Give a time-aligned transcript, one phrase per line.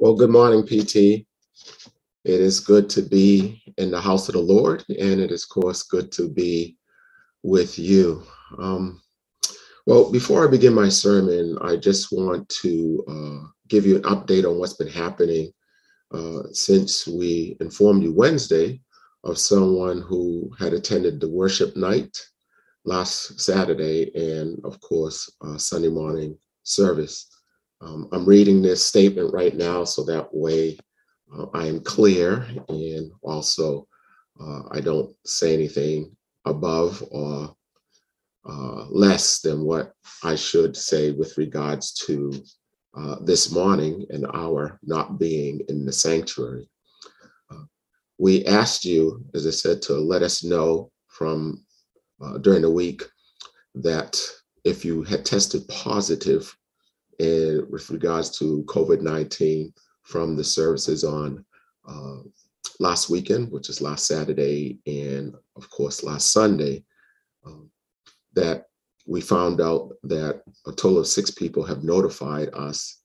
[0.00, 0.96] Well, good morning, PT.
[0.96, 1.26] It
[2.24, 5.84] is good to be in the house of the Lord, and it is, of course,
[5.84, 6.76] good to be
[7.44, 8.24] with you.
[8.58, 9.00] Um,
[9.86, 14.44] well, before I begin my sermon, I just want to uh, give you an update
[14.44, 15.52] on what's been happening
[16.12, 18.80] uh, since we informed you Wednesday
[19.22, 22.18] of someone who had attended the worship night
[22.84, 27.28] last Saturday and, of course, uh, Sunday morning service.
[27.80, 30.78] Um, I'm reading this statement right now so that way
[31.36, 33.86] uh, I am clear and also
[34.40, 37.54] uh, I don't say anything above or
[38.46, 39.92] uh, less than what
[40.22, 42.32] I should say with regards to
[42.96, 46.68] uh, this morning and our not being in the sanctuary.
[47.50, 47.64] Uh,
[48.18, 51.64] we asked you, as I said, to let us know from
[52.22, 53.02] uh, during the week
[53.74, 54.20] that
[54.64, 56.54] if you had tested positive
[57.18, 61.44] in, with regards to COVID 19 from the services on
[61.88, 62.18] uh,
[62.80, 66.84] last weekend, which is last Saturday, and of course last Sunday,
[67.46, 67.70] um,
[68.34, 68.66] that
[69.06, 73.00] we found out that a total of six people have notified us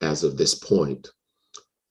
[0.00, 1.08] as of this point.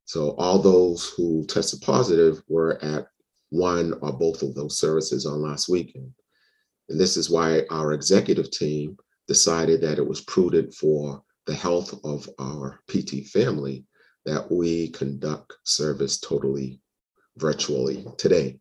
[0.06, 3.08] So all those who tested positive were at
[3.50, 6.12] one or both of those services on last weekend.
[6.90, 11.94] And this is why our executive team decided that it was prudent for the health
[12.04, 13.86] of our PT family
[14.26, 16.80] that we conduct service totally
[17.38, 18.58] virtually today.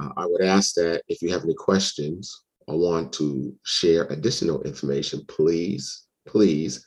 [0.00, 4.62] Uh, I would ask that if you have any questions or want to share additional
[4.62, 6.84] information, please, please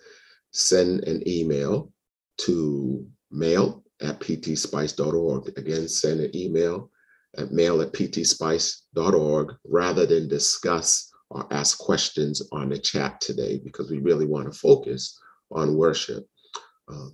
[0.52, 1.92] send an email
[2.38, 5.58] to mail at ptspice.org.
[5.58, 6.90] Again, send an email
[7.38, 13.90] at mail at ptspice.org rather than discuss or ask questions on the chat today because
[13.92, 15.20] we really want to focus
[15.52, 16.28] on worship.
[16.92, 17.10] Uh,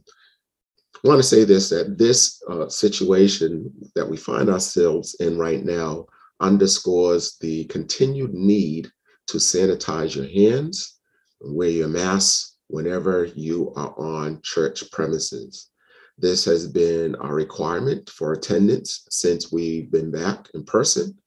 [1.03, 5.63] I want to say this that this uh, situation that we find ourselves in right
[5.63, 6.05] now
[6.39, 8.90] underscores the continued need
[9.28, 10.97] to sanitize your hands,
[11.41, 15.69] wear your mask whenever you are on church premises.
[16.17, 21.17] This has been our requirement for attendance since we've been back in person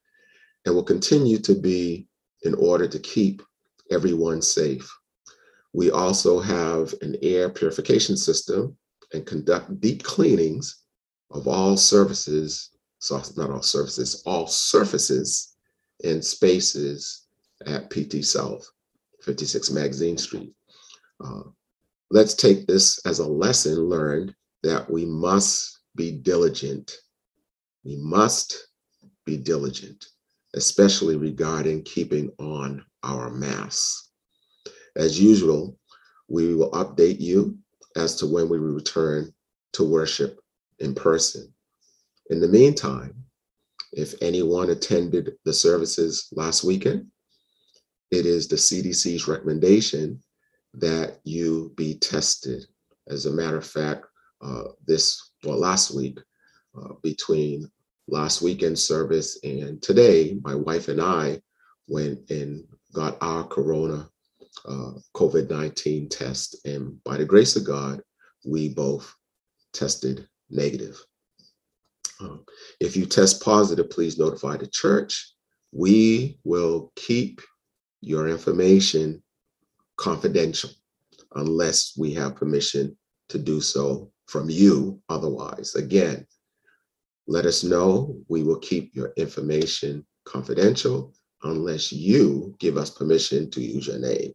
[0.65, 2.07] and will continue to be
[2.43, 3.41] in order to keep
[3.91, 4.89] everyone safe.
[5.73, 8.77] We also have an air purification system
[9.13, 10.83] and conduct deep cleanings
[11.31, 15.55] of all surfaces, so not all surfaces, all surfaces
[16.03, 17.27] and spaces
[17.65, 18.67] at PT South,
[19.21, 20.53] 56 Magazine Street.
[21.23, 21.43] Uh,
[22.09, 24.33] let's take this as a lesson learned
[24.63, 26.97] that we must be diligent.
[27.83, 28.67] We must
[29.25, 30.05] be diligent
[30.55, 34.09] especially regarding keeping on our masks.
[34.95, 35.77] As usual,
[36.27, 37.57] we will update you
[37.95, 39.33] as to when we return
[39.73, 40.39] to worship
[40.79, 41.53] in person.
[42.29, 43.15] In the meantime,
[43.91, 47.07] if anyone attended the services last weekend,
[48.11, 50.21] it is the CDC's recommendation
[50.75, 52.65] that you be tested.
[53.07, 54.05] As a matter of fact,
[54.41, 56.19] uh, this, well, last week,
[56.79, 57.69] uh, between
[58.09, 59.39] last weekend service.
[59.43, 61.41] And today, my wife and I
[61.87, 64.09] went and got our corona
[64.67, 66.65] uh, COVID 19 test.
[66.65, 68.01] And by the grace of God,
[68.45, 69.13] we both
[69.73, 71.03] tested negative.
[72.19, 72.43] Um,
[72.79, 75.33] if you test positive, please notify the church.
[75.71, 77.41] We will keep
[78.01, 79.21] your information
[79.97, 80.71] confidential
[81.35, 82.97] unless we have permission
[83.29, 85.75] to do so from you otherwise.
[85.75, 86.25] Again,
[87.29, 88.17] let us know.
[88.27, 91.13] We will keep your information confidential
[91.43, 94.33] unless you give us permission to use your name.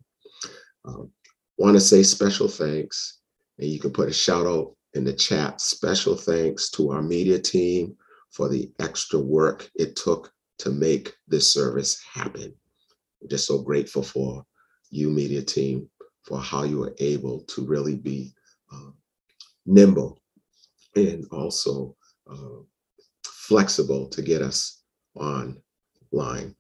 [0.84, 1.10] Um,
[1.56, 3.20] Want to say special thanks,
[3.58, 5.60] and you can put a shout out in the chat.
[5.60, 7.96] Special thanks to our media team
[8.32, 12.52] for the extra work it took to make this service happen.
[13.20, 14.44] We're just so grateful for
[14.90, 15.88] you, media team,
[16.24, 18.32] for how you were able to really be
[18.72, 18.90] uh,
[19.64, 20.20] nimble
[20.96, 21.94] and also
[22.28, 22.62] uh,
[23.48, 24.82] flexible to get us
[25.14, 26.54] online.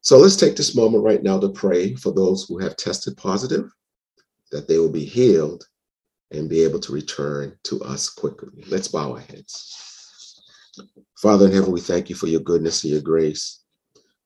[0.00, 3.70] So let's take this moment right now to pray for those who have tested positive,
[4.50, 5.64] that they will be healed
[6.32, 8.64] and be able to return to us quickly.
[8.68, 10.40] Let's bow our heads.
[11.18, 13.62] Father in heaven, we thank you for your goodness and your grace.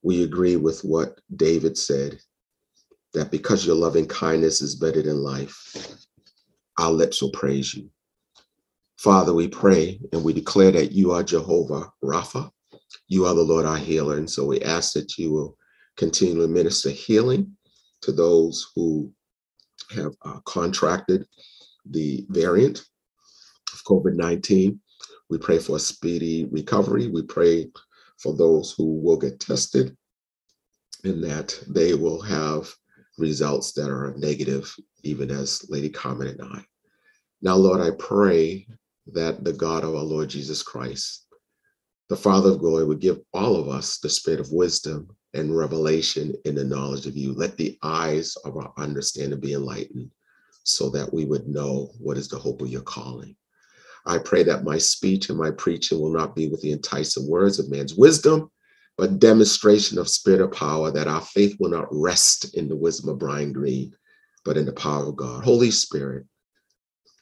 [0.02, 2.19] We agree with what David said
[3.12, 5.99] that because your loving kindness is better than life,
[6.79, 7.90] our lips will praise you.
[8.98, 12.50] Father, we pray and we declare that you are Jehovah Rapha.
[13.08, 14.16] You are the Lord our healer.
[14.16, 15.56] And so we ask that you will
[15.96, 17.56] continue to minister healing
[18.02, 19.12] to those who
[19.94, 21.26] have uh, contracted
[21.90, 22.84] the variant
[23.72, 24.81] of COVID 19.
[25.28, 27.08] We pray for a speedy recovery.
[27.08, 27.69] We pray
[28.19, 29.96] for those who will get tested
[31.04, 32.72] and that they will have
[33.19, 36.64] results that are negative, even as Lady Carmen and I.
[37.43, 38.66] Now, Lord, I pray
[39.12, 41.26] that the God of our Lord Jesus Christ,
[42.08, 46.35] the Father of glory, would give all of us the spirit of wisdom and revelation
[46.44, 47.32] in the knowledge of you.
[47.32, 50.11] Let the eyes of our understanding be enlightened
[50.64, 53.37] so that we would know what is the hope of your calling.
[54.06, 57.58] I pray that my speech and my preaching will not be with the enticing words
[57.58, 58.50] of man's wisdom,
[58.97, 63.11] but demonstration of spirit of power, that our faith will not rest in the wisdom
[63.11, 63.94] of Brian Green,
[64.44, 65.44] but in the power of God.
[65.44, 66.25] Holy Spirit,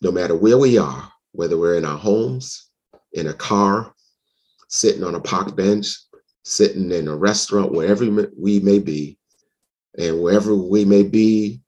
[0.02, 2.70] no matter where we are, whether we're in our homes,
[3.12, 3.92] in a car,
[4.68, 5.88] sitting on a park bench,
[6.44, 9.18] sitting in a restaurant, wherever we may be,
[9.98, 11.60] and wherever we may be,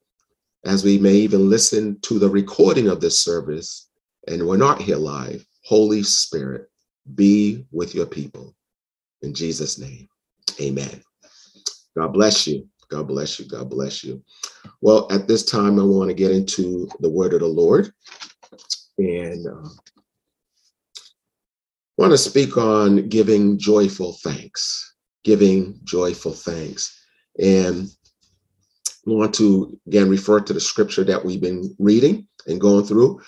[0.64, 3.88] as we may even listen to the recording of this service,
[4.28, 6.68] and we're not here live, Holy Spirit,
[7.14, 8.54] be with your people.
[9.22, 10.08] In Jesus' name,
[10.60, 11.02] amen.
[11.96, 12.68] God bless you.
[12.88, 13.48] God bless you.
[13.48, 14.22] God bless you.
[14.80, 17.92] Well, at this time, I want to get into the word of the Lord.
[18.98, 19.69] And uh,
[21.98, 24.94] want to speak on giving joyful thanks,
[25.25, 26.98] giving joyful thanks.
[27.38, 27.88] And
[29.06, 33.20] I want to again refer to the scripture that we've been reading and going through.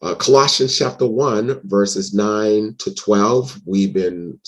[0.00, 3.60] Uh, Colossians chapter 1, verses 9 to 12.
[3.66, 4.38] We've been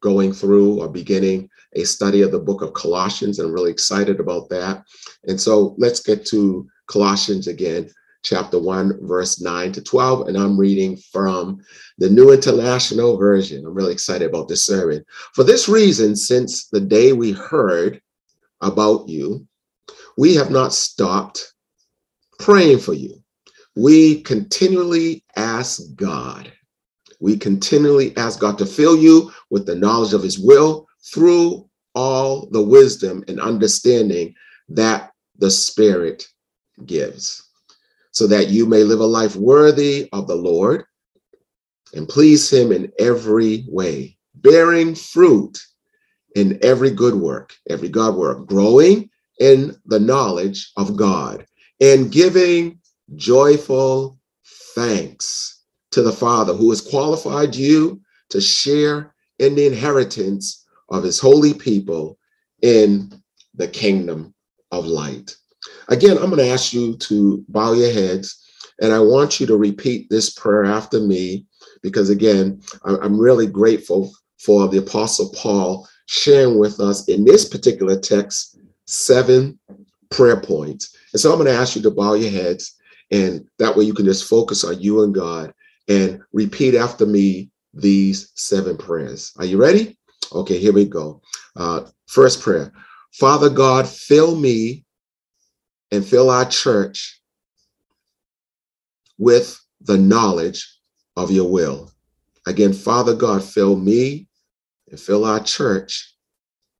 [0.00, 3.38] going through or beginning a study of the book of Colossians.
[3.38, 4.84] and I'm really excited about that.
[5.24, 7.90] And so let's get to Colossians again,
[8.22, 10.28] chapter 1, verse 9 to 12.
[10.28, 11.60] And I'm reading from
[11.98, 13.64] the New International Version.
[13.64, 15.04] I'm really excited about this sermon.
[15.34, 18.00] For this reason, since the day we heard
[18.60, 19.46] about you,
[20.16, 21.52] we have not stopped
[22.38, 23.22] praying for you.
[23.76, 26.52] We continually ask God
[27.20, 32.46] we continually ask God to fill you with the knowledge of his will through all
[32.50, 34.34] the wisdom and understanding
[34.68, 36.28] that the Spirit
[36.86, 37.47] gives,
[38.12, 40.84] so that you may live a life worthy of the Lord
[41.94, 45.58] and please him in every way, bearing fruit
[46.34, 49.10] in every good work, every God work, growing
[49.40, 51.46] in the knowledge of God
[51.80, 52.80] and giving
[53.16, 54.18] joyful
[54.74, 55.62] thanks
[55.92, 58.00] to the Father who has qualified you
[58.30, 62.18] to share in the inheritance of his holy people
[62.62, 63.12] in
[63.54, 64.34] the kingdom
[64.70, 65.36] of light.
[65.88, 68.44] Again, I'm going to ask you to bow your heads
[68.80, 71.46] and I want you to repeat this prayer after me
[71.82, 77.98] because, again, I'm really grateful for the Apostle Paul sharing with us in this particular
[77.98, 79.58] text seven
[80.10, 80.96] prayer points.
[81.12, 82.74] And so I'm going to ask you to bow your heads,
[83.10, 85.52] and that way you can just focus on you and God
[85.88, 89.32] and repeat after me these seven prayers.
[89.38, 89.98] Are you ready?
[90.32, 91.20] Okay, here we go.
[91.56, 92.72] Uh, first prayer
[93.12, 94.84] Father God, fill me
[95.90, 97.20] and fill our church
[99.18, 100.66] with the knowledge
[101.16, 101.90] of your will.
[102.46, 104.28] Again, Father God, fill me
[104.90, 106.14] and fill our church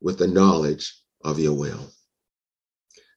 [0.00, 0.94] with the knowledge
[1.24, 1.90] of your will.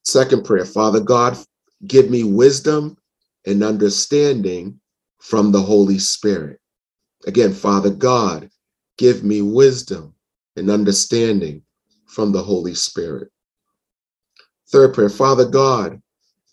[0.03, 1.37] Second prayer Father God,
[1.85, 2.97] give me wisdom
[3.45, 4.79] and understanding
[5.19, 6.59] from the Holy Spirit.
[7.27, 8.49] Again, Father God,
[8.97, 10.15] give me wisdom
[10.55, 11.61] and understanding
[12.07, 13.29] from the Holy Spirit.
[14.71, 16.01] Third prayer, Father God,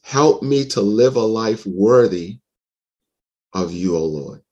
[0.03, 2.39] help me to live a life worthy
[3.53, 4.43] of you, O Lord.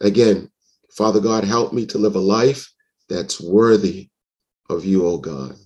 [0.00, 0.50] Again,
[0.90, 2.70] Father God, help me to live a life
[3.08, 4.10] that's worthy
[4.68, 5.56] of you, O God.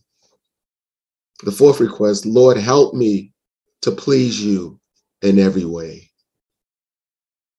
[1.43, 3.33] The fourth request, Lord, help me
[3.83, 4.81] to please you
[5.23, 6.11] in every way.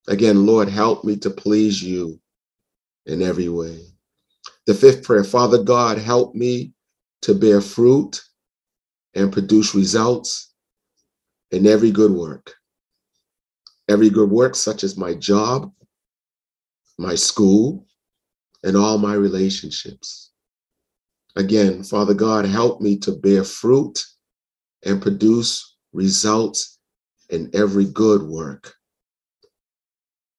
[0.07, 2.19] Again, Lord, help me to please you
[3.05, 3.81] in every way.
[4.65, 6.73] The fifth prayer, Father God, help me
[7.21, 8.21] to bear fruit
[9.15, 10.53] and produce results
[11.51, 12.53] in every good work.
[13.89, 15.71] Every good work, such as my job,
[16.97, 17.85] my school,
[18.63, 20.31] and all my relationships.
[21.35, 24.03] Again, Father God, help me to bear fruit
[24.83, 26.79] and produce results
[27.29, 28.73] in every good work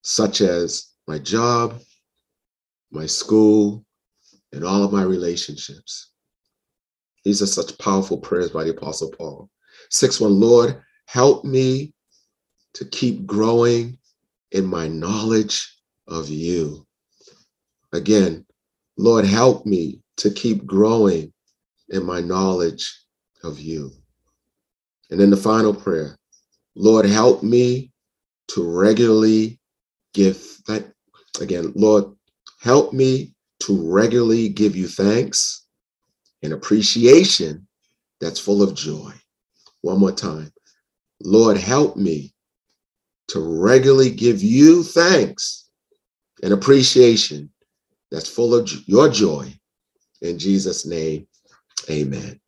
[0.08, 1.78] such as my job,
[2.90, 3.84] my school,
[4.52, 6.12] and all of my relationships.
[7.28, 9.50] These are such powerful prayers by the Apostle Paul.
[9.90, 11.92] Six one, Lord, help me
[12.72, 13.98] to keep growing
[14.52, 16.86] in my knowledge of you.
[17.92, 18.46] Again,
[18.96, 21.30] Lord, help me to keep growing
[21.90, 22.98] in my knowledge
[23.44, 23.90] of you.
[25.10, 26.16] And then the final prayer
[26.76, 27.92] Lord, help me
[28.52, 29.60] to regularly
[30.14, 30.94] give that
[31.42, 32.06] again, Lord,
[32.62, 35.66] help me to regularly give you thanks
[36.42, 37.66] and appreciation
[38.20, 39.12] that's full of joy.
[39.82, 40.52] One more time.
[41.22, 42.34] Lord, help me
[43.28, 45.68] to regularly give you thanks
[46.42, 47.50] and appreciation
[48.10, 49.52] that's full of your joy.
[50.22, 51.26] In Jesus' name,
[51.90, 52.40] amen.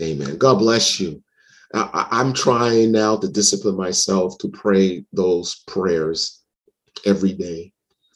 [0.00, 0.38] Amen.
[0.38, 1.22] God bless you.
[1.74, 6.40] I, am trying now to discipline myself to pray those prayers
[7.04, 7.72] every day.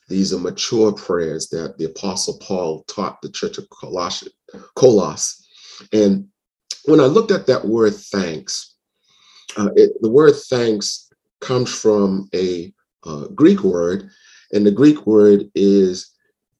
[0.08, 4.30] These are mature prayers that the Apostle Paul taught the church of Colossus.
[4.76, 5.42] Colos.
[5.92, 6.28] And
[6.84, 8.74] when I looked at that word thanks,
[9.56, 11.10] uh, it, the word thanks
[11.40, 12.72] comes from a
[13.04, 14.10] uh, Greek word,
[14.52, 16.10] and the Greek word is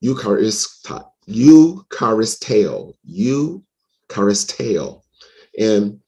[0.04, 5.02] eucharista, eucharisteo, eucharisteo.
[5.58, 6.00] And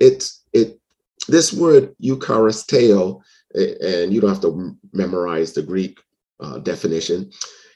[0.00, 0.80] it's it
[1.28, 3.20] this word eucharisteo,
[3.54, 6.00] and you don't have to memorize the Greek
[6.40, 7.30] uh, definition.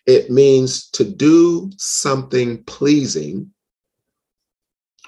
[0.06, 3.50] It means to do something pleasing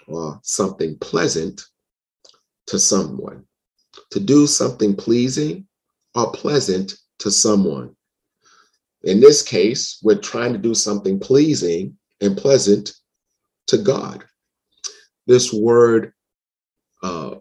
[0.06, 1.62] or something pleasant
[2.66, 3.44] to someone.
[4.10, 5.66] To do something pleasing
[6.14, 7.94] or pleasant to someone.
[9.04, 12.92] In this case, we're trying to do something pleasing and pleasant
[13.68, 14.24] to God.
[15.26, 16.12] This word
[17.02, 17.36] uh,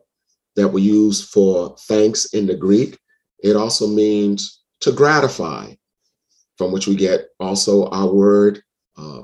[0.56, 2.98] that we use for thanks in the Greek,
[3.44, 5.74] it also means to gratify,
[6.62, 8.62] from which we get also our word
[8.96, 9.24] uh,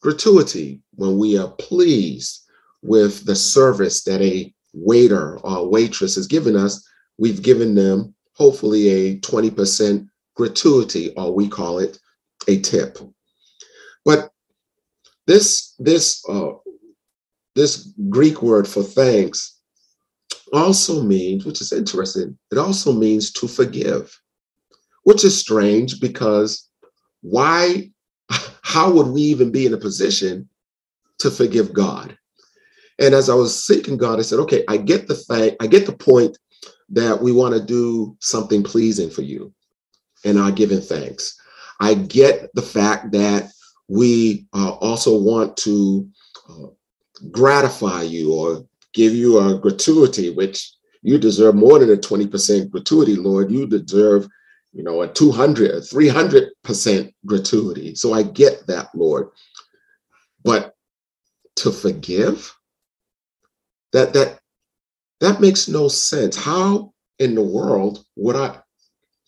[0.00, 2.44] gratuity, when we are pleased
[2.80, 6.88] with the service that a waiter or waitress has given us,
[7.18, 11.98] we've given them hopefully a 20% gratuity, or we call it
[12.46, 12.98] a tip.
[14.04, 14.30] But
[15.26, 16.52] this this uh,
[17.56, 19.58] this Greek word for thanks
[20.52, 24.16] also means, which is interesting, it also means to forgive,
[25.02, 26.66] which is strange because
[27.22, 27.90] why,
[28.62, 30.48] how would we even be in a position
[31.18, 32.16] to forgive God?
[32.98, 35.86] And as I was seeking God, I said, okay, I get the fact, I get
[35.86, 36.38] the point
[36.90, 39.52] that we want to do something pleasing for you
[40.24, 41.38] and are giving thanks.
[41.80, 43.50] I get the fact that
[43.88, 46.08] we uh, also want to
[46.48, 46.66] uh,
[47.30, 53.14] gratify you or give you a gratuity, which you deserve more than a 20% gratuity,
[53.14, 53.50] Lord.
[53.50, 54.26] You deserve,
[54.76, 57.94] you know, a 200, a 300% gratuity.
[57.94, 59.28] So I get that, Lord.
[60.44, 60.74] But
[61.56, 62.54] to forgive,
[63.94, 64.38] that that
[65.20, 66.36] that makes no sense.
[66.36, 68.58] How in the world would I,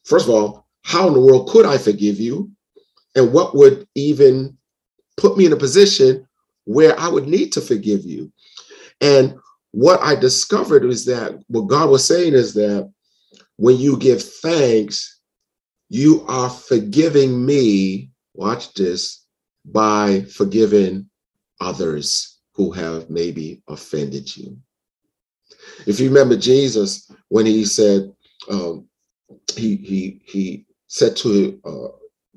[0.04, 2.50] first of all, how in the world could I forgive you?
[3.16, 4.58] And what would even
[5.16, 6.28] put me in a position
[6.64, 8.30] where I would need to forgive you?
[9.00, 9.34] And
[9.70, 12.92] what I discovered was that what God was saying is that
[13.56, 15.17] when you give thanks,
[15.88, 19.24] you are forgiving me, watch this,
[19.64, 21.08] by forgiving
[21.60, 24.56] others who have maybe offended you.
[25.86, 28.12] If you remember Jesus, when he said,
[28.50, 28.86] um,
[29.54, 31.88] he, he, he said to uh,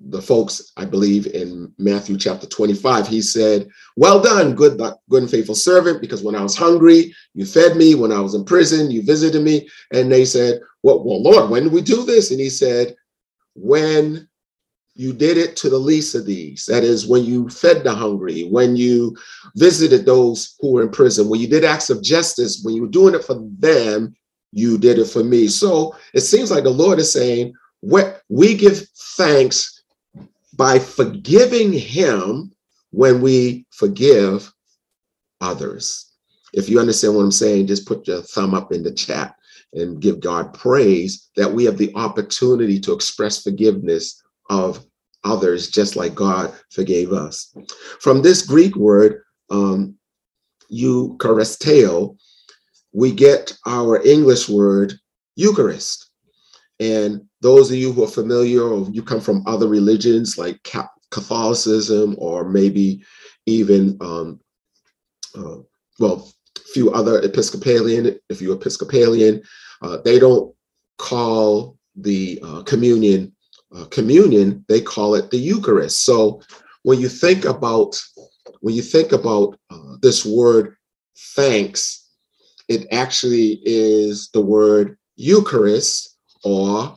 [0.09, 4.77] the folks, I believe in Matthew chapter 25, he said, Well done, good,
[5.09, 7.95] good and faithful servant, because when I was hungry, you fed me.
[7.95, 9.69] When I was in prison, you visited me.
[9.91, 12.31] And they said, Well, well Lord, when did we do this?
[12.31, 12.95] And he said,
[13.55, 14.27] When
[14.95, 16.65] you did it to the least of these.
[16.65, 19.15] That is, when you fed the hungry, when you
[19.55, 22.89] visited those who were in prison, when you did acts of justice, when you were
[22.89, 24.13] doing it for them,
[24.51, 25.47] you did it for me.
[25.47, 29.81] So it seems like the Lord is saying, we give thanks
[30.55, 32.51] by forgiving Him
[32.91, 34.51] when we forgive
[35.39, 36.11] others.
[36.53, 39.35] If you understand what I'm saying, just put your thumb up in the chat
[39.73, 44.85] and give God praise that we have the opportunity to express forgiveness of
[45.23, 47.55] others just like God forgave us.
[47.99, 49.95] From this Greek word, um,
[50.71, 52.17] Eucharisteo,
[52.93, 54.93] we get our English word
[55.35, 56.09] Eucharist.
[56.79, 60.59] And those of you who are familiar or you come from other religions like
[61.11, 63.03] Catholicism or maybe
[63.45, 64.39] even, um,
[65.37, 65.57] uh,
[65.99, 66.30] well,
[66.73, 69.41] few other Episcopalian, if you're Episcopalian,
[69.81, 70.53] uh, they don't
[70.97, 73.33] call the uh, communion
[73.75, 76.03] uh, communion, they call it the Eucharist.
[76.03, 76.41] So
[76.83, 78.01] when you think about
[78.61, 80.75] when you think about uh, this word
[81.35, 82.09] thanks,
[82.67, 86.95] it actually is the word Eucharist or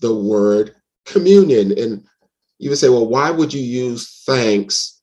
[0.00, 1.76] the word communion.
[1.78, 2.04] And
[2.58, 5.00] you would say, well, why would you use thanks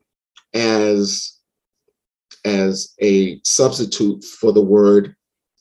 [0.53, 1.32] as
[2.45, 5.15] as a substitute for the word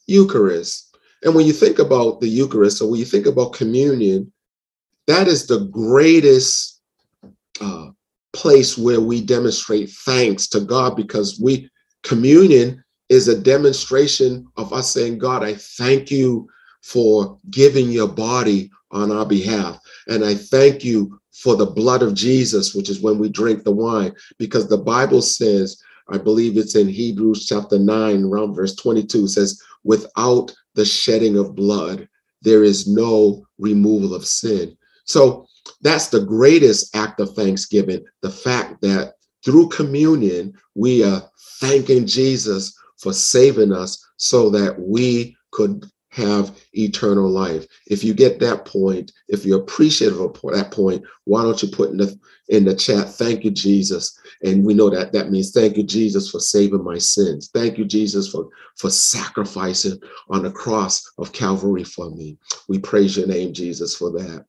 [0.07, 0.97] Eucharist?
[1.25, 4.33] And when you think about the Eucharist, or when you think about communion,
[5.07, 6.81] that is the greatest
[7.61, 7.91] uh,
[8.33, 11.71] place where we demonstrate thanks to God because we
[12.03, 16.49] communion is a demonstration of us saying, God, I thank you
[16.83, 19.79] for giving your body on our behalf.
[20.09, 23.73] And I thank you for the blood of Jesus, which is when we drink the
[23.73, 29.29] wine, because the Bible says, I believe it's in Hebrews chapter 9, around verse 22,
[29.29, 32.09] says, without the shedding of blood,
[32.43, 34.77] there is no removal of sin.
[35.05, 35.47] So
[35.81, 41.23] that's the greatest act of thanksgiving the fact that through communion, we are
[41.61, 47.67] thanking Jesus for saving us so that we could have eternal life.
[47.87, 51.91] If you get that point, if you're appreciative of that point, why don't you put
[51.91, 52.17] in the
[52.53, 54.19] in the chat, thank you, Jesus.
[54.43, 57.49] And we know that that means thank you, Jesus, for saving my sins.
[57.53, 62.37] Thank you, Jesus, for, for sacrificing on the cross of Calvary for me.
[62.69, 64.45] We praise your name, Jesus, for that.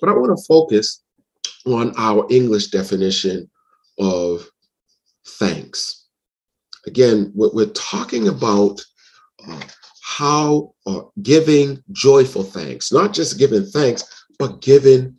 [0.00, 1.02] But I want to focus
[1.66, 3.50] on our English definition
[3.98, 4.48] of
[5.26, 6.06] thanks.
[6.86, 8.80] Again, we're talking about
[9.44, 9.60] uh,
[10.02, 14.04] how uh, giving joyful thanks, not just giving thanks,
[14.38, 15.16] but giving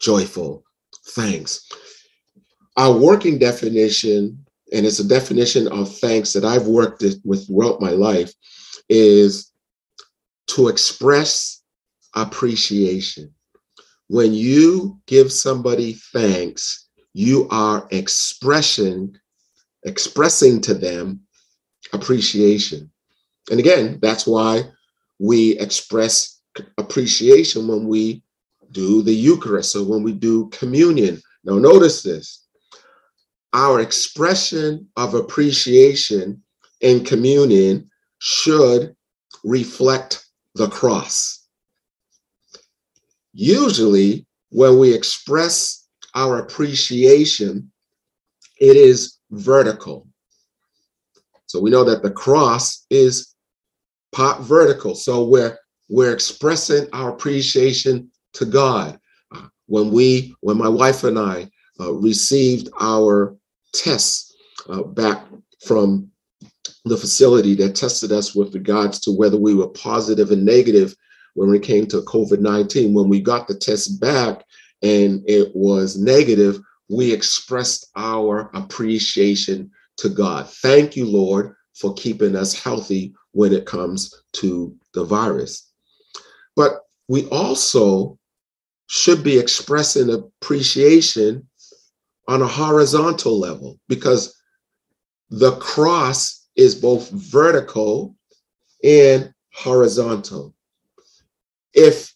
[0.00, 0.65] joyful
[1.08, 1.68] thanks.
[2.76, 7.90] Our working definition, and it's a definition of thanks that I've worked with throughout my
[7.90, 8.32] life,
[8.88, 9.52] is
[10.48, 11.62] to express
[12.14, 13.32] appreciation.
[14.08, 19.18] When you give somebody thanks, you are expression,
[19.84, 21.20] expressing to them
[21.92, 22.90] appreciation.
[23.50, 24.64] And again, that's why
[25.18, 26.40] we express
[26.78, 28.22] appreciation when we
[28.76, 31.20] do the Eucharist so when we do communion.
[31.44, 32.46] Now, notice this
[33.54, 36.42] our expression of appreciation
[36.82, 38.94] in communion should
[39.44, 41.46] reflect the cross.
[43.32, 47.72] Usually, when we express our appreciation,
[48.60, 50.06] it is vertical.
[51.46, 53.34] So we know that the cross is
[54.12, 54.94] part vertical.
[54.94, 55.56] So we're
[55.88, 58.98] we're expressing our appreciation to God.
[59.66, 63.36] When we, when my wife and I uh, received our
[63.72, 64.34] tests
[64.68, 65.26] uh, back
[65.64, 66.10] from
[66.84, 70.94] the facility that tested us with regards to whether we were positive and negative
[71.34, 72.94] when it came to COVID 19.
[72.94, 74.44] When we got the test back
[74.82, 80.48] and it was negative, we expressed our appreciation to God.
[80.48, 85.70] Thank you, Lord, for keeping us healthy when it comes to the virus.
[86.54, 88.18] But we also
[88.86, 91.46] should be expressing appreciation
[92.28, 94.34] on a horizontal level because
[95.30, 98.16] the cross is both vertical
[98.84, 100.54] and horizontal.
[101.74, 102.14] If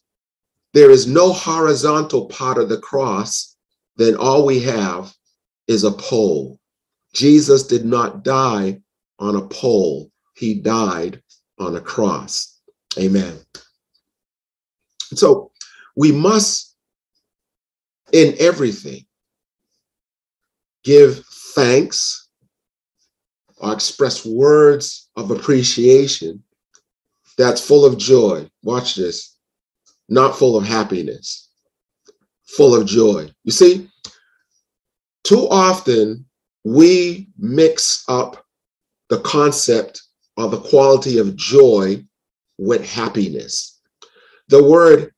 [0.72, 3.56] there is no horizontal part of the cross,
[3.96, 5.12] then all we have
[5.66, 6.58] is a pole.
[7.12, 8.80] Jesus did not die
[9.18, 11.22] on a pole, he died
[11.58, 12.60] on a cross.
[12.98, 13.38] Amen.
[15.14, 15.49] So
[15.96, 16.76] we must,
[18.12, 19.04] in everything,
[20.84, 21.24] give
[21.54, 22.28] thanks
[23.58, 26.42] or express words of appreciation
[27.36, 28.48] that's full of joy.
[28.62, 29.36] Watch this,
[30.08, 31.48] not full of happiness,
[32.46, 33.30] full of joy.
[33.44, 33.88] You see,
[35.24, 36.26] too often
[36.64, 38.44] we mix up
[39.08, 40.02] the concept
[40.36, 42.04] or the quality of joy
[42.58, 43.80] with happiness.
[44.48, 45.12] The word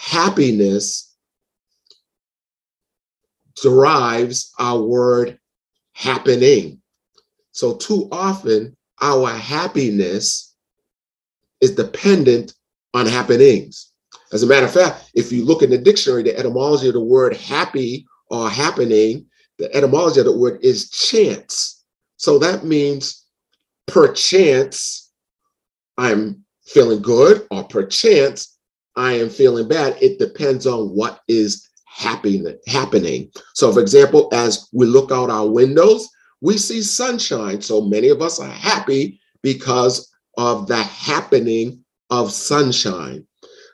[0.00, 1.14] happiness
[3.62, 5.38] derives our word
[5.92, 6.80] happening.
[7.52, 10.54] So, too often, our happiness
[11.60, 12.54] is dependent
[12.94, 13.92] on happenings.
[14.32, 17.00] As a matter of fact, if you look in the dictionary, the etymology of the
[17.00, 19.26] word happy or happening,
[19.58, 21.84] the etymology of the word is chance.
[22.16, 23.26] So that means
[23.86, 25.10] perchance
[25.98, 28.56] I'm feeling good, or perchance
[29.00, 29.96] I am feeling bad.
[30.02, 32.58] It depends on what is happening.
[32.66, 33.30] Happening.
[33.54, 36.06] So, for example, as we look out our windows,
[36.42, 37.62] we see sunshine.
[37.62, 43.26] So many of us are happy because of the happening of sunshine.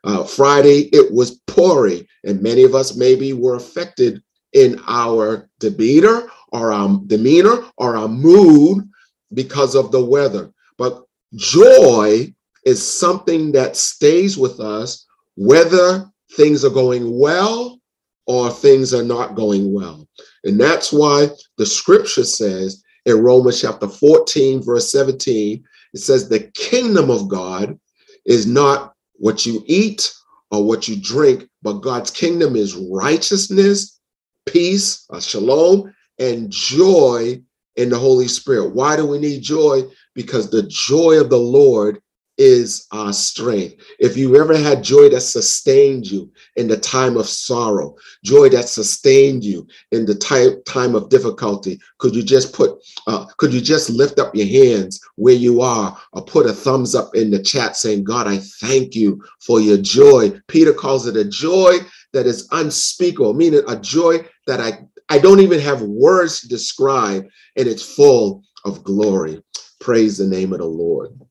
[0.05, 6.29] Uh, Friday, it was pouring, and many of us maybe were affected in our demeanor
[6.53, 8.89] or our demeanor or our mood
[9.35, 10.53] because of the weather.
[10.79, 11.03] But
[11.35, 12.33] joy
[12.65, 15.06] is something that stays with us
[15.37, 17.81] whether things are going well
[18.27, 20.07] or things are not going well.
[20.45, 25.63] And that's why the scripture says in Romans chapter 14, verse 17,
[25.95, 27.79] it says, The kingdom of God
[28.25, 30.13] is not what you eat
[30.51, 34.01] or what you drink, but God's kingdom is righteousness,
[34.47, 37.41] peace, a shalom, and joy
[37.77, 38.75] in the Holy Spirit.
[38.75, 39.83] Why do we need joy?
[40.15, 42.01] Because the joy of the Lord
[42.39, 43.77] is our strength.
[43.99, 48.69] If you ever had joy that sustained you in the time of sorrow, joy that
[48.69, 53.61] sustained you in the time, time of difficulty, could you just put, uh, could you
[53.61, 57.43] just lift up your hands where you are or put a thumbs up in the
[57.43, 60.33] chat saying, God, I thank you for your joy.
[60.49, 61.79] Peter calls it a joy
[62.13, 67.27] that is unspeakable, meaning a joy that I, I don't even have words to describe
[67.57, 69.43] and it's full of glory.
[69.81, 71.26] Praise the name of the Lord.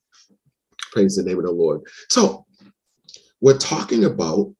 [0.96, 1.82] Praise the name of the Lord.
[2.10, 2.46] So
[3.42, 4.54] we're talking about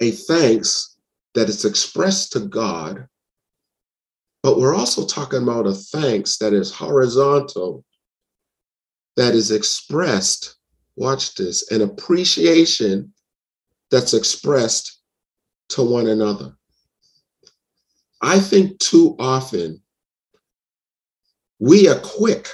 [0.00, 0.96] a thanks
[1.34, 3.08] that is expressed to God,
[4.44, 7.84] but we're also talking about a thanks that is horizontal,
[9.16, 10.54] that is expressed,
[10.94, 13.12] watch this, an appreciation
[13.90, 15.02] that's expressed
[15.70, 16.54] to one another.
[18.20, 19.82] I think too often
[21.58, 22.48] we are quick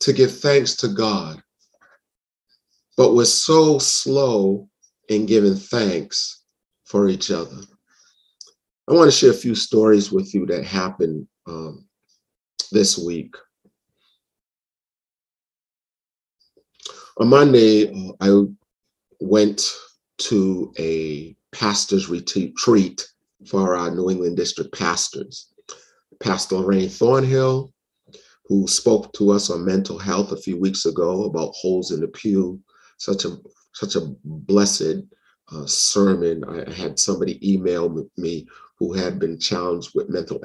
[0.00, 1.42] to give thanks to God
[2.96, 4.68] but we're so slow
[5.08, 6.42] in giving thanks
[6.84, 7.56] for each other.
[8.88, 11.86] I want to share a few stories with you that happened um,
[12.70, 13.34] this week.
[17.18, 18.44] On Monday, uh, I
[19.20, 19.72] went
[20.18, 23.06] to a pastor's retreat
[23.46, 25.48] for our New England district pastors.
[26.20, 27.72] Pastor Lorraine Thornhill,
[28.46, 32.08] who spoke to us on mental health a few weeks ago about holes in the
[32.08, 32.60] pew,
[33.02, 33.36] such a
[33.72, 35.02] such a blessed
[35.52, 36.44] uh, sermon.
[36.44, 38.46] I had somebody email me
[38.78, 40.40] who had been challenged with mental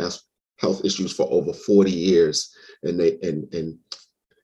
[0.57, 3.77] health issues for over 40 years, and they and and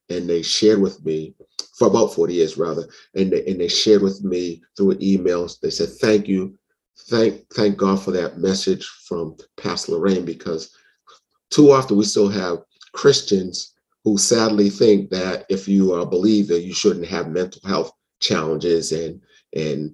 [0.10, 1.34] and they shared with me
[1.76, 5.60] for about 40 years rather, and they and they shared with me through emails.
[5.60, 6.56] They said, "Thank you,
[7.10, 10.70] thank thank God for that message from Pastor Lorraine," because
[11.50, 12.60] too often we still have
[12.92, 13.74] Christians
[14.04, 17.92] who sadly think that if you are a believer, you shouldn't have mental health
[18.24, 19.22] challenges and
[19.56, 19.94] and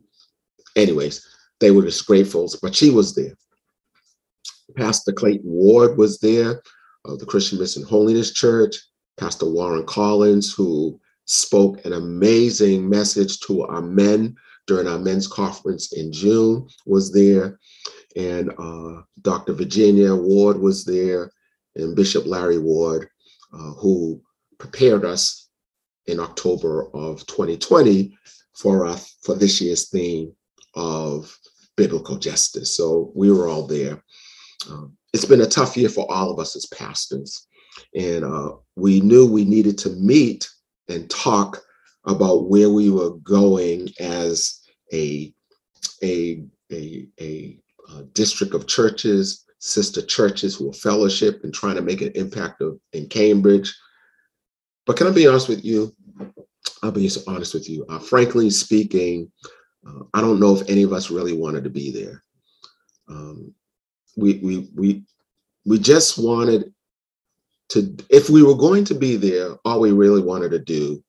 [0.76, 1.26] anyways
[1.60, 2.50] they were just grateful.
[2.62, 3.36] But she was there.
[4.78, 6.62] Pastor clayton ward was there
[7.06, 8.76] of the christian mission holiness church.
[9.18, 14.36] Pastor warren collins who spoke an amazing message to our men
[14.68, 17.60] during our men's conference in june was there.
[18.16, 21.32] And uh, dr virginia ward was there
[21.76, 23.10] and bishop larry ward
[23.54, 24.22] uh, who
[24.60, 25.49] prepared us
[26.08, 28.16] in October of 2020
[28.56, 30.34] for uh, for this year's theme
[30.76, 31.36] of
[31.78, 32.76] biblical justice.
[32.76, 34.04] So we were all there.
[34.70, 37.48] Um, it's been a tough year for all of us as pastors,
[37.96, 40.50] and uh, we knew we needed to meet
[40.88, 41.62] and talk
[42.06, 44.60] about where we were going as
[44.94, 45.34] a
[46.04, 47.58] a a, a,
[47.96, 52.62] a district of churches, sister churches who are fellowship and trying to make an impact
[52.62, 53.76] of, in Cambridge.
[54.90, 55.96] But can I be honest with you?
[56.82, 57.86] I'll be honest with you.
[57.90, 59.32] Uh, frankly speaking,
[59.88, 62.24] uh, I don't know if any of us really wanted to be there.
[63.08, 63.54] Um,
[64.18, 65.04] we we we
[65.64, 66.74] we just wanted
[67.68, 67.96] to.
[68.10, 71.04] If we were going to be there, all we really wanted to do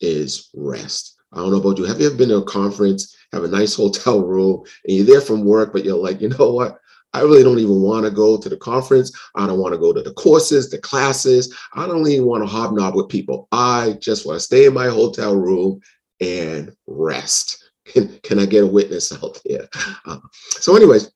[0.00, 1.14] is rest.
[1.30, 1.84] I don't know about you.
[1.84, 5.20] Have you ever been to a conference, have a nice hotel room, and you're there
[5.20, 6.78] from work, but you're like, you know what?
[7.18, 9.10] I really don't even want to go to the conference.
[9.34, 11.52] I don't want to go to the courses, the classes.
[11.74, 13.48] I don't even want to hobnob with people.
[13.50, 15.80] I just want to stay in my hotel room
[16.20, 17.64] and rest.
[17.88, 19.66] Can, can I get a witness out there?
[20.04, 20.18] Uh,
[20.50, 21.10] so, anyways,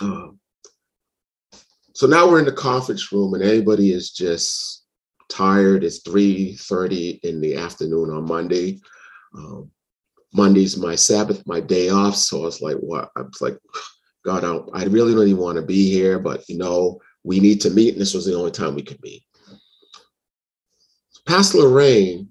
[0.00, 0.26] uh,
[1.92, 4.86] so now we're in the conference room and everybody is just
[5.28, 5.84] tired.
[5.84, 8.80] It's 3:30 in the afternoon on Monday.
[9.36, 9.70] Um,
[10.32, 12.16] Monday's my Sabbath, my day off.
[12.16, 13.12] So it's like, what?
[13.16, 13.56] I was like,
[14.24, 17.60] God, I, I really don't even want to be here, but you know, we need
[17.62, 19.22] to meet, and this was the only time we could meet.
[21.26, 22.28] Pastor Lorraine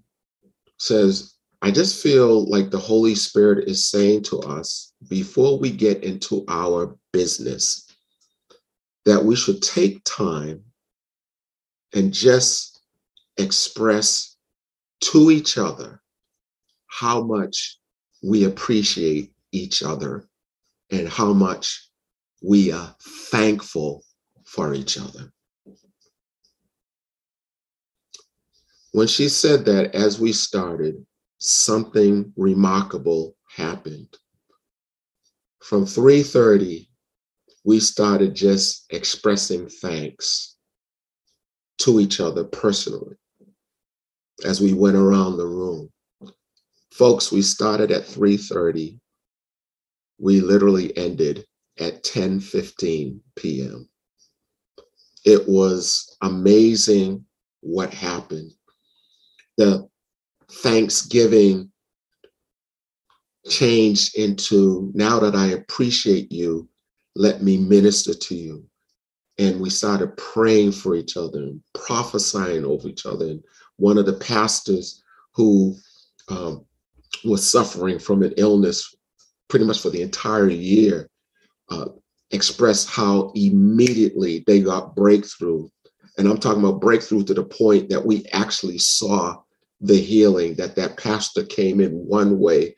[0.78, 6.04] says, I just feel like the Holy Spirit is saying to us before we get
[6.04, 7.88] into our business
[9.06, 10.64] that we should take time
[11.94, 12.82] and just
[13.38, 14.36] express
[15.02, 16.02] to each other
[16.88, 17.80] how much
[18.22, 20.28] we appreciate each other
[20.94, 21.90] and how much
[22.44, 22.96] we are
[23.32, 24.06] thankful
[24.46, 25.34] for each other.
[28.92, 31.04] When she said that, as we started,
[31.40, 34.16] something remarkable happened.
[35.64, 36.90] From 3:30,
[37.64, 40.58] we started just expressing thanks
[41.80, 43.16] to each other personally
[44.46, 45.90] as we went around the room.
[46.92, 49.00] Folks, we started at 3:30
[50.20, 51.46] we literally ended
[51.80, 53.90] at 10:15 p.m.
[55.26, 57.26] It was amazing
[57.62, 58.52] what happened.
[59.58, 59.88] The
[60.50, 61.72] Thanksgiving
[63.50, 66.68] changed into now that I appreciate you,
[67.16, 68.66] let me minister to you.
[69.40, 73.26] And we started praying for each other and prophesying over each other.
[73.26, 73.44] And
[73.78, 75.76] one of the pastors who
[76.30, 76.66] um,
[77.26, 78.96] was suffering from an illness
[79.54, 81.08] pretty much for the entire year
[81.70, 81.86] uh,
[82.32, 85.70] expressed how immediately they got breakthrough.
[86.18, 89.44] And I'm talking about breakthrough to the point that we actually saw
[89.80, 92.76] the healing, that that pastor came in one way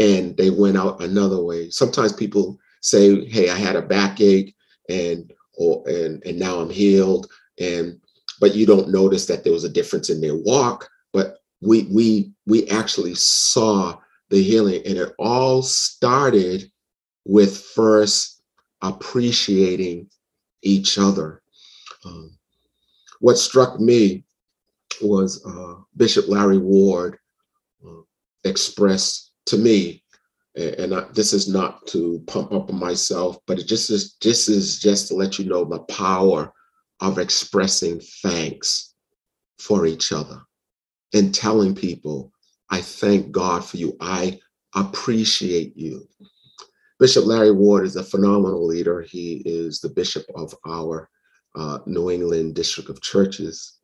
[0.00, 1.70] and they went out another way.
[1.70, 4.52] Sometimes people say, "Hey, I had a backache
[4.88, 8.00] and or and and now I'm healed." And
[8.40, 10.88] but you don't notice that there was a difference in their walk.
[11.12, 16.70] But we we we actually saw the healing, and it all started
[17.24, 18.42] with first
[18.82, 20.08] appreciating
[20.62, 21.42] each other.
[22.04, 22.38] Um,
[23.20, 24.24] what struck me
[25.02, 27.18] was uh, Bishop Larry Ward
[27.86, 28.02] uh,
[28.44, 30.02] expressed to me,
[30.56, 34.48] and I, this is not to pump up on myself, but it just is this
[34.48, 36.52] is just to let you know the power
[37.00, 38.94] of expressing thanks
[39.58, 40.40] for each other
[41.12, 42.32] and telling people,
[42.70, 43.96] I thank God for you.
[44.00, 44.38] I
[44.74, 46.08] appreciate you.
[46.98, 49.02] Bishop Larry Ward is a phenomenal leader.
[49.02, 51.08] He is the bishop of our
[51.54, 53.78] uh, New England District of Churches.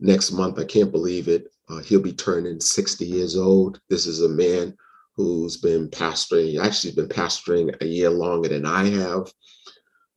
[0.00, 3.80] Next month, I can't believe it, uh, he'll be turning 60 years old.
[3.88, 4.76] This is a man
[5.16, 9.32] who's been pastoring, actually been pastoring a year longer than I have.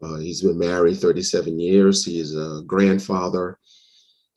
[0.01, 2.05] Uh, he's been married 37 years.
[2.05, 3.57] He is a grandfather.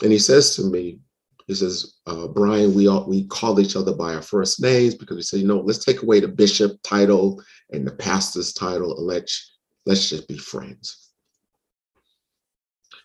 [0.02, 0.98] And he says to me,
[1.46, 5.16] he says, uh, Brian, we all, we call each other by our first names because
[5.16, 9.06] we say, you know, let's take away the bishop title and the pastor's title and
[9.06, 11.10] let's, let's just be friends.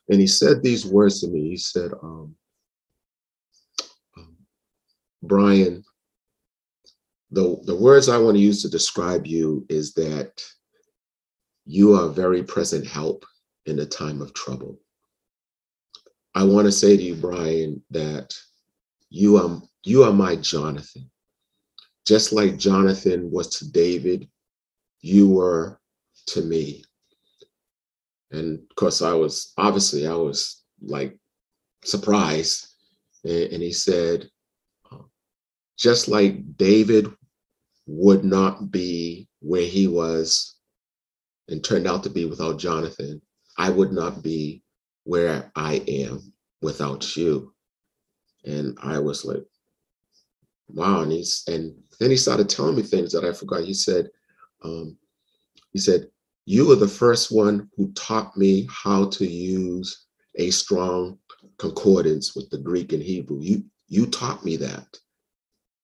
[0.07, 1.49] And he said these words to me.
[1.49, 2.33] He said, um,
[4.17, 4.37] um,
[5.21, 5.83] Brian,
[7.31, 10.41] the, the words I want to use to describe you is that
[11.65, 13.25] you are very present help
[13.65, 14.79] in a time of trouble.
[16.35, 18.33] I want to say to you, Brian, that
[19.09, 21.09] you are you are my Jonathan.
[22.05, 24.27] Just like Jonathan was to David,
[25.01, 25.79] you were
[26.27, 26.83] to me.
[28.31, 31.17] And of course, I was obviously I was like
[31.83, 32.67] surprised.
[33.25, 34.29] And, he said,
[34.91, 35.09] um,
[35.77, 37.07] just like David
[37.85, 40.55] would not be where he was
[41.49, 43.21] and turned out to be without Jonathan,
[43.57, 44.63] I would not be
[45.09, 47.51] where I am without you.
[48.45, 49.43] And I was like,
[50.67, 51.01] wow.
[51.01, 53.63] And he's and then he started telling me things that I forgot.
[53.63, 54.09] He said,
[54.63, 54.95] um,
[55.73, 56.09] he said,
[56.45, 61.17] you were the first one who taught me how to use a strong
[61.57, 63.39] concordance with the Greek and Hebrew.
[63.41, 64.95] You you taught me that.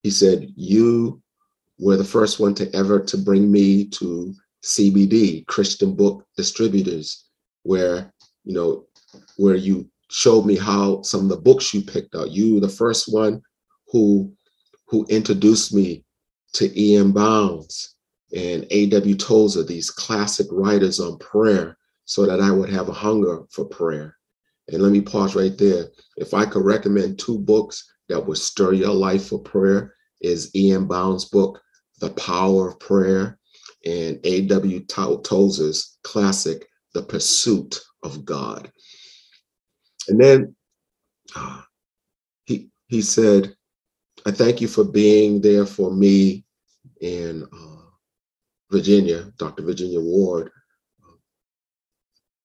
[0.04, 1.20] He said, you
[1.80, 7.26] were the first one to ever to bring me to CBD, Christian Book Distributors,
[7.64, 8.86] where you know
[9.38, 12.32] where you showed me how some of the books you picked out.
[12.32, 13.42] You the first one
[13.92, 14.32] who
[14.88, 16.04] who introduced me
[16.54, 17.12] to E.M.
[17.12, 17.96] Bounds
[18.36, 19.16] and A.W.
[19.16, 24.16] Tozer, these classic writers on prayer, so that I would have a hunger for prayer.
[24.68, 25.88] And let me pause right there.
[26.18, 30.88] If I could recommend two books that would stir your life for prayer, is E.M.
[30.88, 31.62] Bounds' book,
[32.00, 33.38] The Power of Prayer,
[33.86, 34.86] and A.W.
[34.86, 38.72] Tozer's classic, The Pursuit of God.
[40.08, 40.56] And then
[41.36, 41.62] uh,
[42.46, 43.56] he he said,
[44.26, 46.46] "I thank you for being there for me
[47.02, 47.86] in uh,
[48.72, 49.64] Virginia, Dr.
[49.64, 50.52] Virginia Ward,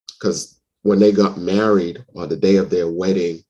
[0.06, 3.42] because when they got married on the day of their wedding,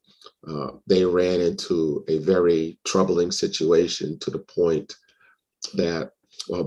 [0.48, 4.94] uh, they ran into a very troubling situation to the point
[5.74, 6.12] that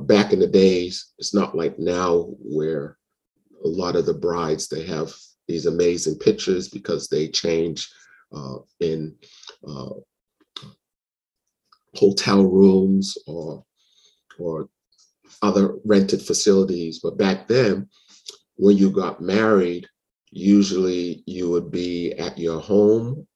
[0.03, 2.97] back in the days, it's not like now where
[3.63, 5.13] a lot of the brides they have
[5.47, 7.89] these amazing pictures because they change
[8.35, 9.15] uh, in
[9.67, 9.89] uh,
[11.95, 13.63] hotel rooms or
[14.39, 14.69] or
[15.41, 16.99] other rented facilities.
[16.99, 17.89] But back then,
[18.55, 19.87] when you got married,
[20.31, 23.27] usually you would be at your home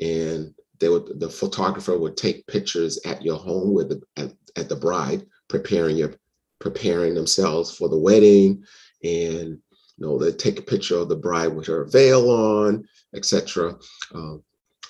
[0.00, 4.68] and they would the photographer would take pictures at your home with the, at, at
[4.68, 6.14] the bride preparing your
[6.60, 8.62] preparing themselves for the wedding
[9.02, 9.58] and
[9.96, 13.76] you know, they take a picture of the bride with her veil on, etc.
[14.14, 14.36] Uh,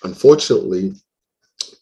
[0.02, 0.94] unfortunately,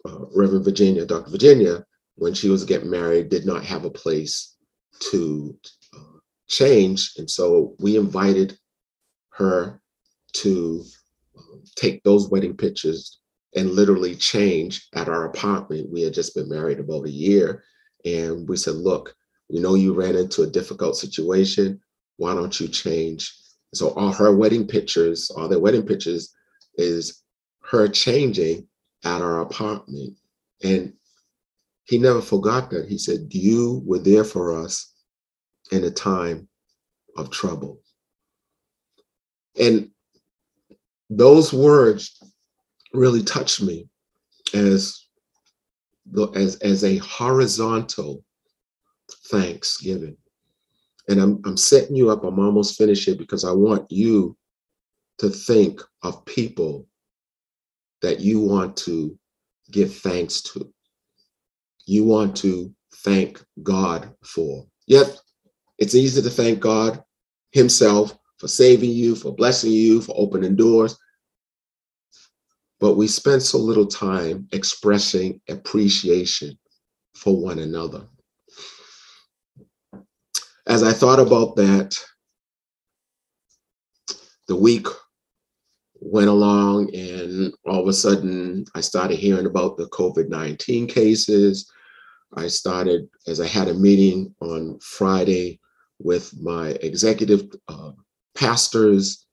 [0.05, 1.31] uh, Reverend Virginia, Dr.
[1.31, 1.85] Virginia,
[2.17, 4.57] when she was getting married, did not have a place
[5.11, 5.57] to
[5.95, 7.13] uh, change.
[7.17, 8.59] And so we invited
[9.31, 9.81] her
[10.35, 10.85] to
[11.37, 13.21] um, take those wedding pictures
[13.55, 15.91] and literally change at our apartment.
[15.91, 17.65] We had just been married about a year.
[18.05, 19.15] And we said, look,
[19.49, 21.81] we know you ran into a difficult situation.
[22.23, 23.35] Why don't you change?
[23.75, 26.33] So all her wedding pictures, all their wedding pictures
[26.77, 27.25] is
[27.65, 28.69] her changing
[29.05, 30.17] at our apartment.
[30.63, 30.93] And
[31.83, 32.89] he never forgot that.
[32.89, 34.95] He said, You were there for us
[35.73, 36.47] in a time
[37.17, 37.81] of trouble.
[39.59, 39.91] And
[41.11, 42.23] those words
[42.93, 43.89] really touched me
[44.55, 45.07] as
[46.37, 48.25] as as a horizontal
[49.29, 50.17] thanksgiving.
[51.09, 52.25] And I'm I'm setting you up.
[52.25, 54.37] I'm almost finished here because I want you
[55.19, 56.87] to think of people
[58.03, 59.19] that you want to
[59.71, 60.73] give thanks to.
[61.87, 64.67] You want to thank God for.
[64.87, 65.21] Yet
[65.79, 67.03] it's easy to thank God
[67.53, 70.97] Himself for saving you, for blessing you, for opening doors.
[72.81, 76.59] But we spend so little time expressing appreciation
[77.15, 78.09] for one another.
[80.67, 81.97] As I thought about that,
[84.47, 84.87] the week
[86.01, 91.71] went along, and all of a sudden, I started hearing about the COVID 19 cases.
[92.35, 95.59] I started, as I had a meeting on Friday
[95.99, 97.93] with my executive uh,
[98.37, 99.27] pastors,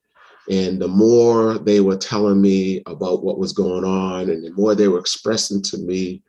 [0.50, 4.74] and the more they were telling me about what was going on, and the more
[4.74, 6.22] they were expressing to me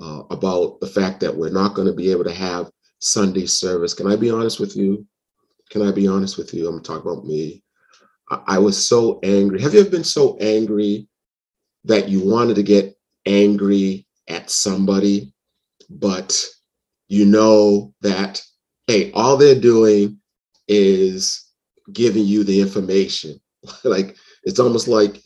[0.00, 2.70] uh, about the fact that we're not going to be able to have
[3.04, 3.94] Sunday service.
[3.94, 5.06] Can I be honest with you?
[5.70, 6.68] Can I be honest with you?
[6.68, 7.62] I'm talking about me.
[8.30, 9.60] I, I was so angry.
[9.60, 11.08] Have you ever been so angry
[11.84, 15.32] that you wanted to get angry at somebody,
[15.90, 16.46] but
[17.08, 18.42] you know that,
[18.86, 20.18] hey, all they're doing
[20.68, 21.46] is
[21.92, 23.38] giving you the information.
[23.84, 25.22] like it's almost like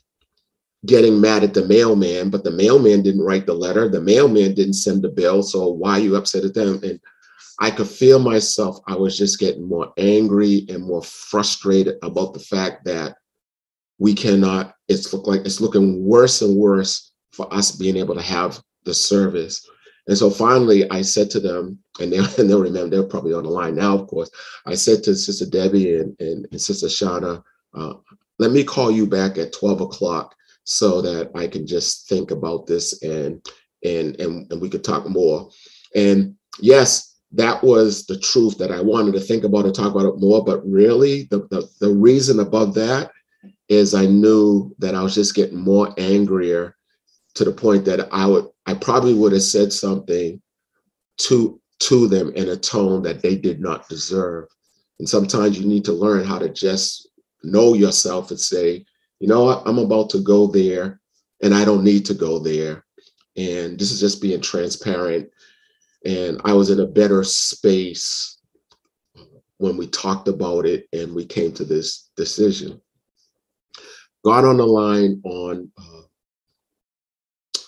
[0.86, 4.74] getting mad at the mailman, but the mailman didn't write the letter, the mailman didn't
[4.74, 5.42] send the bill.
[5.42, 6.80] So why are you upset at them?
[6.82, 7.00] And
[7.58, 12.40] I could feel myself, I was just getting more angry and more frustrated about the
[12.40, 13.16] fact that
[13.98, 18.22] we cannot, it's look like it's looking worse and worse for us being able to
[18.22, 19.68] have the service.
[20.06, 23.42] And so finally I said to them, and they and they'll remember they're probably on
[23.42, 24.30] the line now, of course.
[24.64, 27.42] I said to Sister Debbie and, and, and Sister Shauna,
[27.74, 27.94] uh,
[28.38, 32.66] let me call you back at 12 o'clock so that I can just think about
[32.66, 33.44] this and
[33.84, 35.50] and and, and we could talk more.
[35.94, 40.06] And yes, that was the truth that I wanted to think about and talk about
[40.06, 40.44] it more.
[40.44, 43.10] But really, the, the, the reason above that
[43.68, 46.74] is I knew that I was just getting more angrier
[47.34, 50.40] to the point that I would I probably would have said something
[51.18, 54.48] to to them in a tone that they did not deserve.
[54.98, 57.08] And sometimes you need to learn how to just
[57.44, 58.84] know yourself and say,
[59.20, 61.00] you know what, I'm about to go there
[61.42, 62.84] and I don't need to go there.
[63.36, 65.30] And this is just being transparent
[66.04, 68.38] and I was in a better space
[69.58, 72.80] when we talked about it and we came to this decision.
[74.24, 76.02] Got on the line on uh,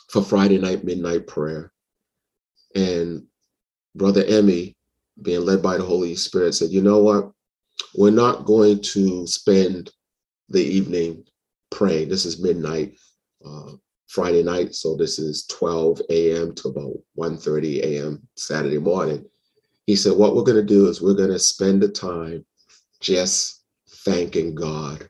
[0.09, 1.73] for Friday night midnight prayer,
[2.75, 3.25] and
[3.95, 4.77] Brother Emmy,
[5.23, 7.31] being led by the Holy Spirit, said, "You know what?
[7.95, 9.91] We're not going to spend
[10.49, 11.25] the evening
[11.71, 12.09] praying.
[12.09, 12.95] This is midnight.
[13.45, 13.73] Uh,
[14.11, 14.75] Friday night.
[14.75, 16.53] So this is 12 a.m.
[16.57, 18.27] to about 1:30 a.m.
[18.35, 19.25] Saturday morning.
[19.87, 22.45] He said, What we're going to do is we're going to spend the time
[23.01, 23.63] just
[24.05, 25.09] thanking God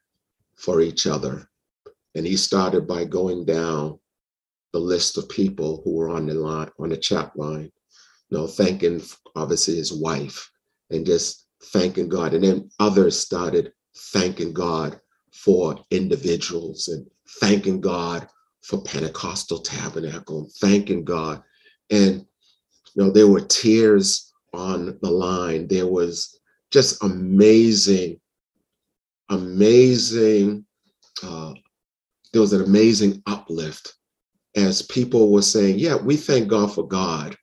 [0.57, 1.49] for each other.
[2.15, 3.99] And he started by going down
[4.75, 7.73] the list of people who were on the line, on the chat line,
[8.29, 9.03] you know, thanking
[9.35, 10.51] obviously his wife
[10.91, 12.35] and just thanking God.
[12.35, 15.01] And then others started thanking God
[15.33, 17.07] for individuals and
[17.41, 18.29] thanking God
[18.63, 21.43] for Pentecostal Tabernacle, thanking God.
[21.91, 22.25] And
[22.95, 25.67] you know, there were tears on the line.
[25.69, 28.21] There was just amazing,
[29.29, 30.65] amazing,
[31.23, 31.55] uh,
[32.33, 33.95] there was an amazing uplift
[34.57, 37.37] as people were saying, yeah, we thank God for God,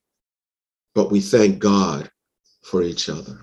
[0.96, 2.10] but we thank God
[2.64, 3.40] for each other.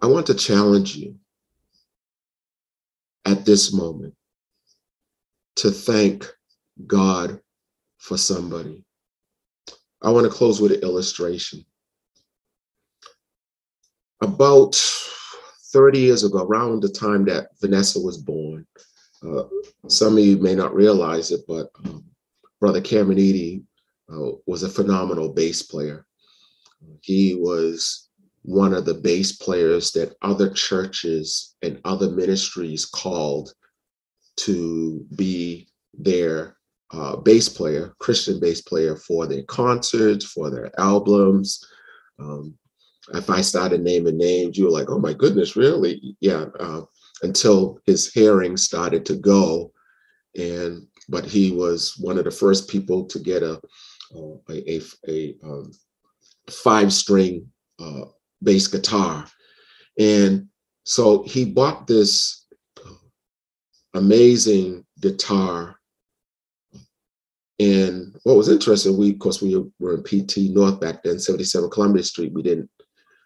[0.00, 1.16] I want to challenge you
[3.26, 4.14] at this moment
[5.56, 6.30] to thank
[6.86, 7.40] God
[7.98, 8.84] for somebody.
[10.02, 11.64] I want to close with an illustration.
[14.22, 14.76] About
[15.72, 18.66] 30 years ago, around the time that Vanessa was born,
[19.26, 19.44] uh,
[19.88, 22.04] some of you may not realize it, but um,
[22.60, 23.62] Brother Cameron Eady
[24.10, 26.06] uh, was a phenomenal bass player.
[27.02, 28.05] He was
[28.46, 33.52] one of the bass players that other churches and other ministries called
[34.36, 36.56] to be their
[36.92, 41.66] uh, bass player, Christian bass player for their concerts, for their albums.
[42.20, 42.54] Um,
[43.14, 46.16] if I started naming names, you were like, oh my goodness, really?
[46.20, 46.46] Yeah.
[46.60, 46.82] Uh,
[47.22, 49.72] until his hearing started to go.
[50.38, 53.60] And, but he was one of the first people to get a,
[54.14, 55.72] uh, a, a, a um,
[56.48, 57.48] five string
[57.80, 58.04] uh,
[58.42, 59.26] bass guitar.
[59.98, 60.48] And
[60.84, 62.46] so he bought this
[63.94, 65.76] amazing guitar.
[67.58, 71.70] And what was interesting, we, of course, we were in PT North back then, 77
[71.70, 72.32] Columbia Street.
[72.32, 72.70] We didn't,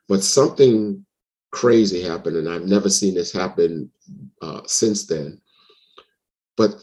[0.09, 1.05] but something
[1.51, 3.91] crazy happened, and I've never seen this happen
[4.41, 5.41] uh, since then.
[6.57, 6.77] But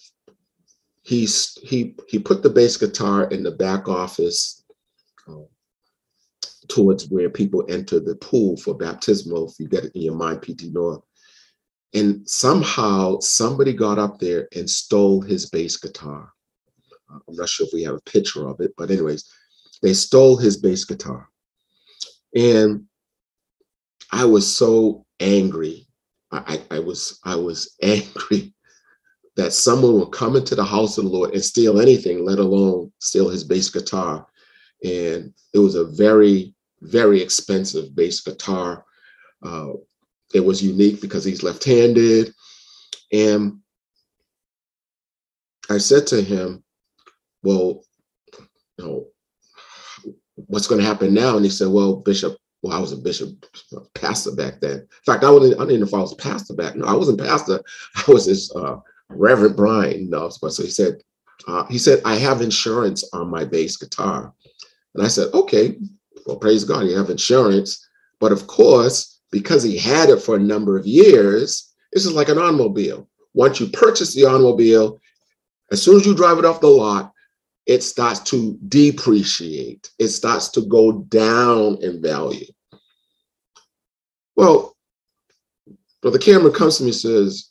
[1.03, 4.63] he's he he put the bass guitar in the back office
[6.67, 9.49] towards where people enter the pool for baptismal.
[9.49, 11.01] If you get it in your mind, PT North,
[11.93, 16.31] and somehow somebody got up there and stole his bass guitar.
[17.11, 19.29] Uh, I'm not sure if we have a picture of it, but anyways,
[19.81, 21.29] they stole his bass guitar,
[22.35, 22.85] and
[24.11, 25.87] I was so angry.
[26.31, 28.53] I, I was I was angry
[29.37, 32.91] that someone would come into the house of the Lord and steal anything, let alone
[32.99, 34.27] steal his bass guitar.
[34.83, 38.85] And it was a very, very expensive bass guitar.
[39.43, 39.73] Uh,
[40.33, 42.33] it was unique because he's left-handed.
[43.11, 43.59] And
[45.69, 46.63] I said to him,
[47.43, 47.83] well,
[48.77, 49.07] you know,
[50.35, 51.35] what's going to happen now?
[51.35, 53.45] And he said, well, Bishop, well, I was a bishop,
[53.93, 54.79] pastor back then.
[54.79, 56.75] In fact, I wasn't, I didn't know if I was a pastor back.
[56.75, 57.61] No, I wasn't pastor.
[57.95, 58.77] I was this uh,
[59.09, 60.09] Reverend Brian.
[60.09, 60.95] No, but so he said,
[61.47, 64.33] uh, he said, I have insurance on my bass guitar.
[64.95, 65.77] And I said, okay,
[66.25, 67.87] well, praise God, you have insurance.
[68.19, 72.29] But of course, because he had it for a number of years, this is like
[72.29, 73.07] an automobile.
[73.33, 74.99] Once you purchase the automobile,
[75.71, 77.13] as soon as you drive it off the lot,
[77.65, 79.91] it starts to depreciate.
[79.99, 82.47] It starts to go down in value.
[84.35, 84.75] Well,
[86.01, 87.49] Brother Cameron comes to me and says,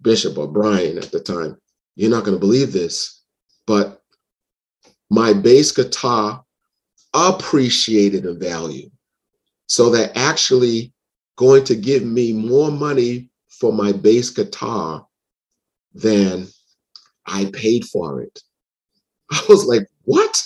[0.00, 1.58] Bishop or Brian at the time,
[1.96, 3.22] you're not going to believe this,
[3.66, 4.02] but
[5.10, 6.44] my bass guitar
[7.14, 8.90] appreciated in value.
[9.66, 10.92] So they're actually
[11.36, 15.06] going to give me more money for my bass guitar
[15.94, 16.48] than
[17.26, 18.40] I paid for it.
[19.30, 20.42] I was like, what?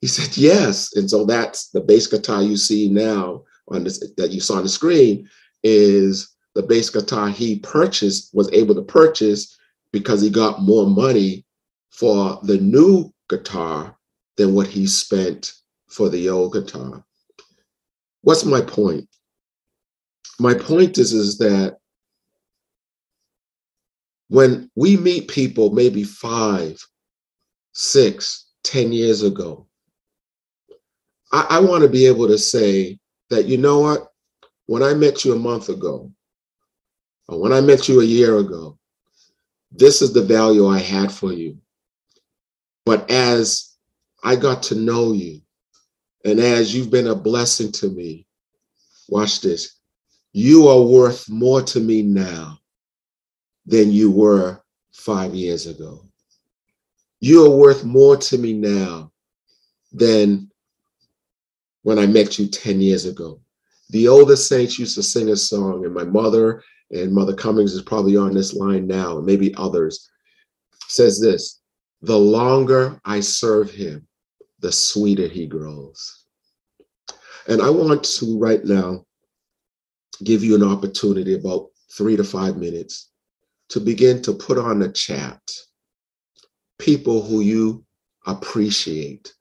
[0.00, 0.94] He said, yes.
[0.96, 4.62] And so that's the bass guitar you see now on this that you saw on
[4.62, 5.28] the screen
[5.62, 9.58] is the bass guitar he purchased, was able to purchase
[9.92, 11.44] because he got more money
[11.90, 13.96] for the new guitar
[14.36, 15.52] than what he spent
[15.88, 17.04] for the old guitar.
[18.22, 19.08] What's my point?
[20.38, 21.78] My point is, is that
[24.28, 26.84] when we meet people maybe five,
[27.72, 29.66] six, ten years ago,
[31.32, 32.98] I, I want to be able to say
[33.30, 34.08] that, you know what,
[34.66, 36.12] when I met you a month ago,
[37.28, 38.78] or when I met you a year ago,
[39.70, 41.58] this is the value I had for you.
[42.84, 43.74] But as
[44.24, 45.42] I got to know you,
[46.24, 48.26] and as you've been a blessing to me,
[49.08, 49.76] watch this,
[50.32, 52.58] you are worth more to me now
[53.66, 54.60] than you were
[54.92, 56.04] five years ago.
[57.20, 59.12] You are worth more to me now
[59.92, 60.50] than
[61.82, 63.40] when I met you 10 years ago.
[63.90, 67.82] The older saints used to sing a song, and my mother and Mother Cummings is
[67.82, 70.10] probably on this line now, and maybe others,
[70.88, 71.60] says this
[72.02, 74.07] The longer I serve him,
[74.60, 76.24] the sweeter he grows.
[77.48, 79.04] And I want to right now
[80.24, 83.10] give you an opportunity, about three to five minutes,
[83.70, 85.40] to begin to put on the chat
[86.78, 87.84] people who you
[88.26, 89.32] appreciate,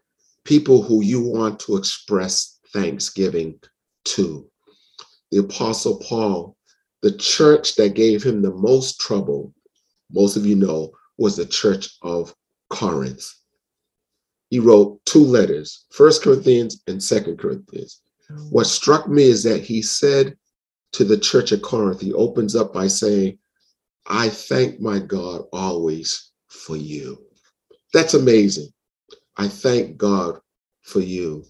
[0.43, 3.59] people who you want to express thanksgiving
[4.05, 4.49] to.
[5.32, 6.55] The Apostle Paul,
[7.01, 9.53] the church that gave him the most trouble,
[10.11, 12.34] most of you know, was the church of
[12.70, 13.28] Corinth.
[14.49, 18.01] He wrote two letters, First Corinthians and Second Corinthians.
[18.49, 20.37] What struck me is that he said
[20.93, 23.39] to the church of Corinth, he opens up by saying,
[24.05, 27.17] I thank my God always for you.
[27.93, 28.69] That's amazing.
[29.37, 30.39] I thank God
[30.81, 31.45] for you.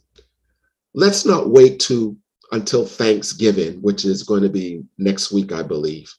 [0.93, 2.17] Let's not wait to
[2.51, 6.13] until Thanksgiving, which is going to be next week, I believe,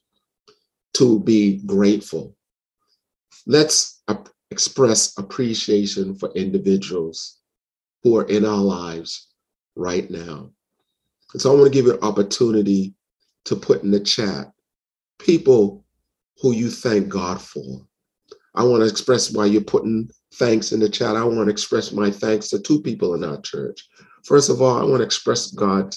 [0.93, 2.35] to be grateful.
[3.45, 4.01] Let's
[4.51, 7.39] express appreciation for individuals
[8.03, 9.27] who are in our lives
[9.75, 10.49] right now.
[11.33, 12.93] And so I want to give you an opportunity
[13.45, 14.51] to put in the chat
[15.19, 15.85] people
[16.41, 17.85] who you thank God for.
[18.55, 21.15] I want to express why you're putting thanks in the chat.
[21.15, 23.87] I want to express my thanks to two people in our church.
[24.25, 25.95] First of all, I want to express God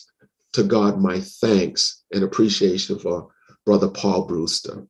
[0.53, 3.29] to God my thanks and appreciation for
[3.65, 4.87] Brother Paul Brewster.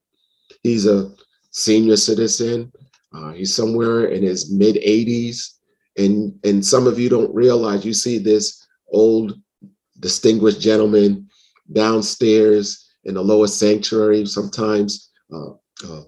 [0.63, 1.13] He's a
[1.51, 2.73] senior citizen.
[3.15, 5.55] Uh, he's somewhere in his mid 80s.
[5.99, 9.39] And, and some of you don't realize you see this old
[10.01, 11.29] distinguished gentleman
[11.73, 15.51] downstairs in the lower sanctuary, sometimes uh,
[15.89, 16.03] uh,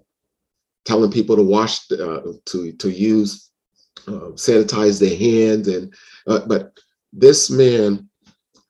[0.84, 3.50] telling people to wash, uh, to, to use,
[4.06, 5.68] uh, sanitize their hands.
[5.68, 5.94] And,
[6.26, 6.78] uh, but
[7.12, 8.08] this man,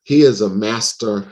[0.04, 1.26] he is a master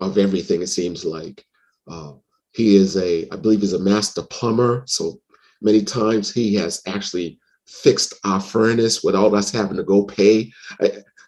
[0.00, 1.44] of everything, it seems like.
[1.90, 2.12] Uh,
[2.52, 4.82] he is a, I believe he's a master plumber.
[4.86, 5.20] So
[5.60, 10.50] many times he has actually fixed our furnace without us having to go pay.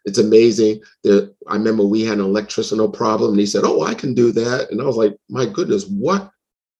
[0.04, 3.94] It's amazing that I remember we had an electrician problem and he said, Oh, I
[3.94, 4.70] can do that.
[4.70, 6.30] And I was like, My goodness, what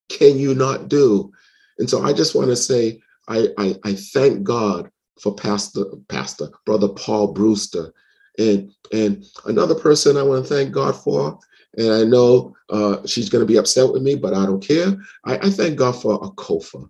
[0.09, 1.30] can you not do?
[1.78, 4.90] And so I just want to say, I, I, I thank God
[5.20, 7.92] for Pastor, Pastor, Brother Paul Brewster.
[8.38, 11.38] And, and another person I want to thank God for
[11.76, 14.96] and I know uh, she's going to be upset with me, but I don't care.
[15.24, 16.88] I, I thank God for Akofa.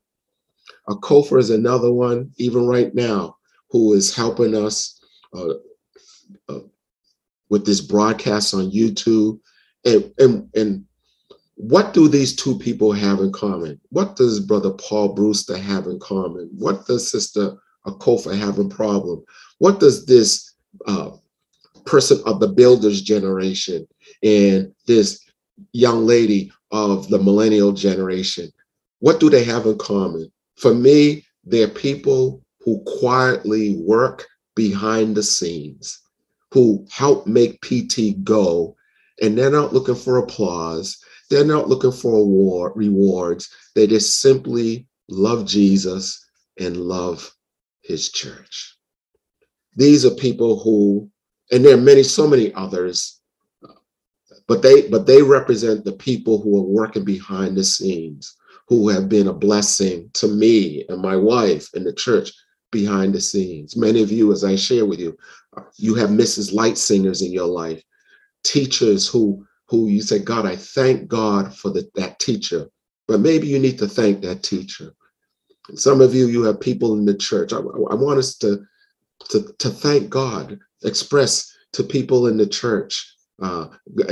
[0.89, 3.37] Akofa is another one, even right now,
[3.71, 5.01] who is helping us
[5.35, 5.55] uh,
[6.49, 6.61] uh,
[7.49, 9.39] with this broadcast on YouTube.
[9.85, 10.85] And, and, and
[11.55, 13.81] what do these two people have in common?
[13.91, 16.51] What does Brother Paul Brewster have in common?
[16.57, 17.57] What does Sister
[17.87, 19.25] Akofa have in problem?
[19.59, 20.55] What does this
[20.87, 21.11] uh,
[21.85, 23.87] person of the builder's generation
[24.23, 25.21] and this
[25.73, 28.51] young lady of the millennial generation.
[29.01, 30.33] What do they have in common?
[30.57, 36.01] For me, they're people who quietly work behind the scenes,
[36.53, 38.77] who help make PT go,
[39.21, 40.99] and they're not looking for applause.
[41.31, 43.49] They're not looking for award, rewards.
[43.75, 46.25] They just simply love Jesus
[46.59, 47.35] and love
[47.83, 48.77] his church.
[49.75, 51.11] These are people who,
[51.51, 53.23] and there are many, so many others
[54.47, 58.37] but they but they represent the people who are working behind the scenes
[58.69, 62.33] who have been a blessing to me and my wife and the church
[62.71, 65.17] behind the scenes many of you as i share with you
[65.77, 67.83] you have mrs light singers in your life
[68.45, 72.67] teachers who who you say god i thank god for the, that teacher
[73.07, 74.95] but maybe you need to thank that teacher
[75.75, 78.65] some of you you have people in the church i, I want us to,
[79.29, 83.67] to to thank god express to people in the church uh,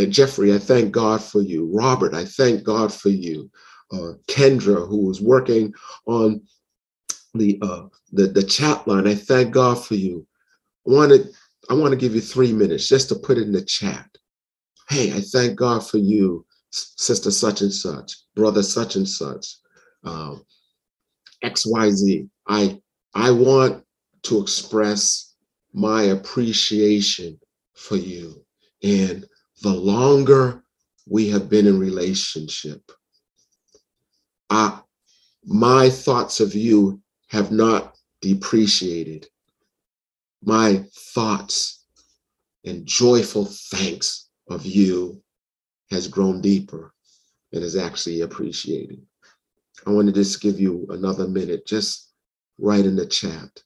[0.08, 1.70] Jeffrey, I thank God for you.
[1.72, 3.48] Robert, I thank God for you.
[3.92, 5.74] Uh, Kendra, who was working
[6.06, 6.40] on
[7.34, 10.26] the, uh, the the chat line, I thank God for you.
[10.86, 11.28] I want to
[11.68, 14.06] I want to give you three minutes just to put in the chat.
[14.88, 19.56] Hey, I thank God for you, sister such and such, brother such and such,
[20.04, 20.44] um,
[21.42, 22.28] X Y Z.
[22.48, 22.80] I
[23.14, 23.84] I want
[24.22, 25.34] to express
[25.72, 27.38] my appreciation
[27.74, 28.44] for you.
[28.82, 29.26] And
[29.62, 30.62] the longer
[31.08, 32.90] we have been in relationship,
[34.50, 34.80] I,
[35.44, 39.28] my thoughts of you have not depreciated.
[40.42, 40.84] My
[41.14, 41.84] thoughts
[42.64, 45.22] and joyful thanks of you
[45.90, 46.92] has grown deeper
[47.52, 49.00] and is actually appreciated.
[49.86, 52.10] I want to just give you another minute, just
[52.58, 53.62] write in the chat.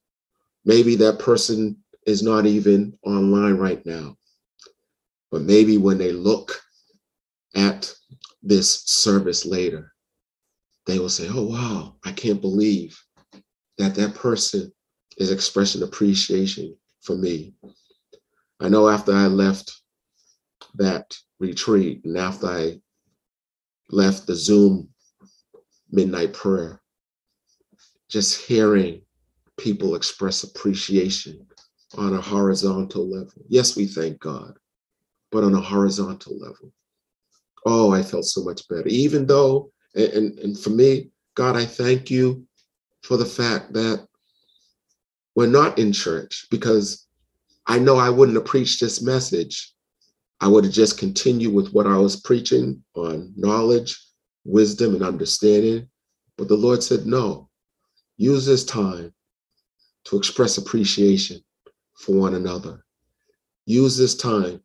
[0.65, 1.77] Maybe that person
[2.07, 4.17] is not even online right now.
[5.31, 6.61] But maybe when they look
[7.57, 7.93] at
[8.43, 9.94] this service later,
[10.87, 12.99] they will say, oh, wow, I can't believe
[13.79, 14.73] that that person
[15.17, 17.55] is expressing appreciation for me.
[18.61, 19.73] I know after I left
[20.77, 22.81] that retreat and after I
[23.91, 24.89] left the Zoom
[25.91, 26.81] midnight prayer,
[28.09, 29.03] just hearing
[29.57, 31.47] people express appreciation
[31.97, 33.43] on a horizontal level.
[33.49, 34.59] Yes, we thank God
[35.35, 36.73] but on a horizontal level.
[37.67, 38.87] Oh, I felt so much better.
[38.87, 42.47] Even though, and, and for me, God, I thank you
[43.03, 44.07] for the fact that
[45.35, 47.07] we're not in church because
[47.67, 49.73] I know I wouldn't have preached this message.
[50.41, 53.99] I would have just continued with what I was preaching on knowledge,
[54.45, 55.89] wisdom, and understanding.
[56.37, 57.49] But the Lord said, no,
[58.17, 59.13] use this time
[60.05, 61.41] to express appreciation
[61.95, 62.85] for one another.
[63.67, 64.61] Use this time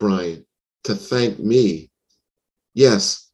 [0.00, 0.44] Brian,
[0.84, 1.90] to thank me.
[2.74, 3.29] Yes,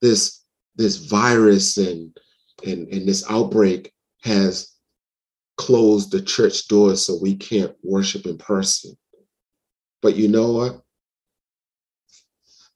[0.00, 0.44] this
[0.76, 2.16] this virus and
[2.66, 3.92] and, and this outbreak
[4.22, 4.74] has
[5.56, 8.96] closed the church doors so we can't worship in person.
[10.02, 10.80] But you know what?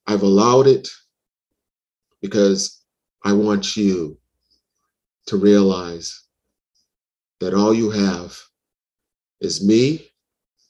[0.06, 0.88] I've allowed it
[2.20, 2.82] because
[3.24, 4.18] I want you
[5.26, 6.26] to realize
[7.40, 8.36] that all you have
[9.40, 10.08] is me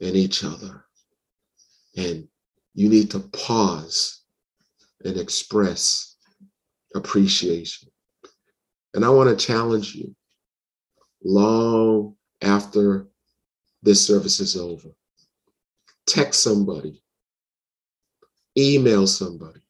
[0.00, 0.84] and each other.
[1.96, 2.28] And
[2.74, 4.22] you need to pause
[5.04, 6.11] and express
[6.94, 7.88] appreciation.
[8.94, 10.14] And I want to challenge you
[11.24, 13.08] long after
[13.82, 14.88] this service is over.
[16.06, 17.02] Text somebody,
[18.56, 19.60] email somebody,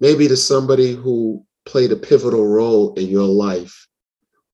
[0.00, 3.86] maybe to somebody who played a pivotal role in your life,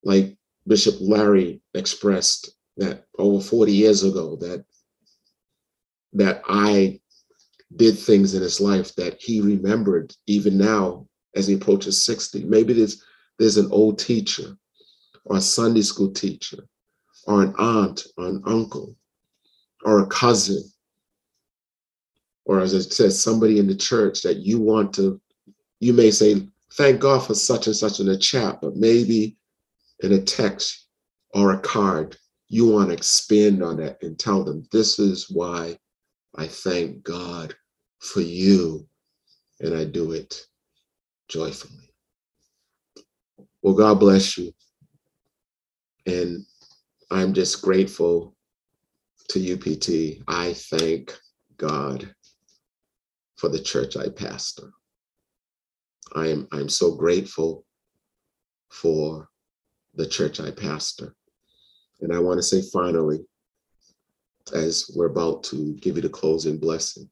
[0.02, 4.64] like Bishop Larry expressed that over 40 years ago that
[6.14, 7.00] that I
[7.74, 12.44] did things in his life that he remembered even now as he approaches 60.
[12.44, 13.02] Maybe there's
[13.38, 14.56] there's an old teacher
[15.24, 16.58] or a Sunday school teacher
[17.26, 18.96] or an aunt or an uncle
[19.84, 20.62] or a cousin
[22.44, 25.20] or as I said, somebody in the church that you want to,
[25.80, 29.36] you may say, thank God for such and such in a chat, but maybe
[30.00, 30.86] in a text
[31.34, 32.16] or a card,
[32.48, 35.78] you want to expand on that and tell them, this is why
[36.36, 37.54] I thank God
[38.00, 38.86] for you,
[39.60, 40.46] and I do it
[41.32, 41.88] joyfully.
[43.62, 44.52] Well, God bless you.
[46.06, 46.44] And
[47.10, 48.36] I'm just grateful
[49.30, 50.22] to UPT.
[50.28, 51.18] I thank
[51.56, 52.14] God
[53.36, 54.70] for the church I pastor.
[56.14, 57.64] I am I'm so grateful
[58.70, 59.28] for
[59.94, 61.14] the church I pastor.
[62.02, 63.24] And I want to say finally,
[64.54, 67.08] as we're about to give you the closing blessing.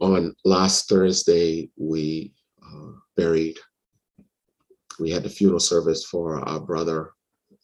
[0.00, 3.56] On last Thursday, we uh, buried,
[5.00, 7.12] we had the funeral service for our brother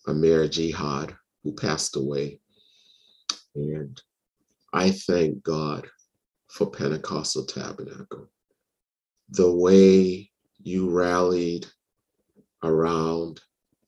[0.07, 1.15] Amir Jihad,
[1.45, 2.41] who passed away.
[3.55, 4.01] And
[4.73, 5.87] I thank God
[6.49, 8.31] for Pentecostal Tabernacle.
[9.31, 10.31] The way
[10.63, 11.67] you rallied
[12.63, 13.41] around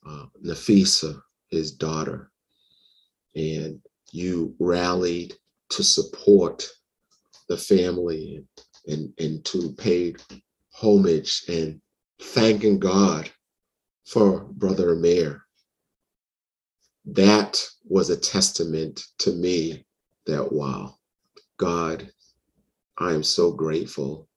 [0.07, 1.21] uh, Nafisa,
[1.51, 2.31] his daughter,
[3.35, 3.81] and
[4.13, 5.35] you rallied
[5.71, 6.69] to support
[7.49, 8.45] the family
[8.87, 10.15] and, and, to pay
[10.73, 11.81] homage and
[12.21, 13.31] thanking God
[14.07, 15.43] for Brother Mayor.
[17.07, 19.85] That was a testament to me
[20.27, 20.97] that, wow,
[21.59, 22.11] God,
[22.99, 24.29] I am so grateful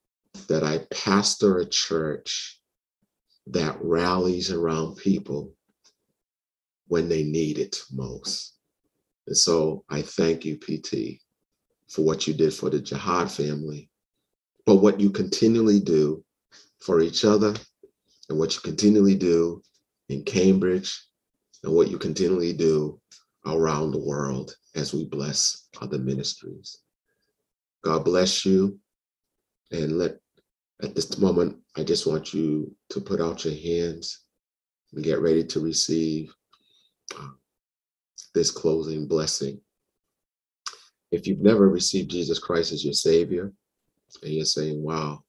[0.48, 2.60] that I pastor a church
[3.48, 5.54] that rallies around people
[6.88, 8.56] when they need it most.
[9.28, 11.22] And so I thank you, PT,
[11.90, 13.90] for what you did for the Jihad family,
[14.66, 16.24] but what you continually do
[16.80, 17.56] for each other
[18.30, 19.62] and what you continually do
[20.10, 21.02] in Cambridge
[21.64, 23.00] and what you continually do
[23.46, 26.78] around the world as we bless other ministries.
[27.84, 28.80] God bless you.
[29.72, 30.18] And let
[30.82, 34.24] at this moment, I just want you to put out your hands
[34.94, 36.34] and get ready to receive
[37.20, 37.30] uh,
[38.34, 39.60] this closing blessing.
[41.12, 43.54] If you've never received Jesus Christ as your Savior,
[44.24, 45.24] and you're saying, Wow,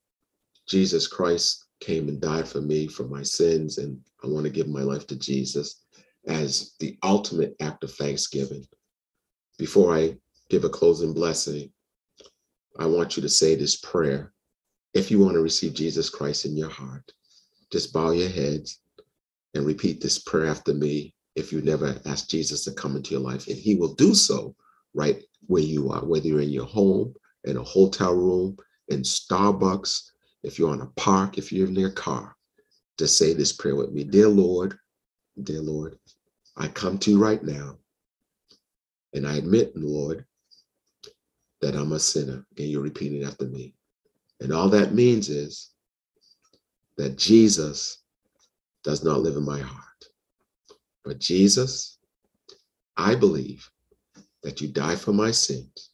[0.66, 4.68] Jesus Christ came and died for me for my sins, and I want to give
[4.68, 5.82] my life to Jesus
[6.26, 8.66] as the ultimate act of thanksgiving.
[9.58, 10.16] Before I
[10.48, 11.72] give a closing blessing,
[12.78, 14.32] I want you to say this prayer.
[14.94, 17.12] If you want to receive Jesus Christ in your heart,
[17.70, 18.80] just bow your heads
[19.54, 23.20] and repeat this prayer after me if you never asked Jesus to come into your
[23.20, 23.46] life.
[23.46, 24.54] And he will do so
[24.94, 27.14] right where you are, whether you're in your home,
[27.44, 28.56] in a hotel room,
[28.88, 30.10] in Starbucks,
[30.42, 32.34] if you're on a park, if you're in your car.
[32.98, 34.04] to say this prayer with me.
[34.04, 34.76] Dear Lord,
[35.42, 35.98] dear Lord,
[36.56, 37.78] I come to you right now.
[39.14, 40.26] And I admit, Lord,
[41.60, 42.44] that I'm a sinner.
[42.58, 43.72] And you're repeating after me.
[44.40, 45.70] And all that means is
[46.96, 48.02] that Jesus
[48.84, 49.84] does not live in my heart.
[51.04, 51.98] But Jesus,
[52.96, 53.68] I believe
[54.48, 55.90] that you died for my sins,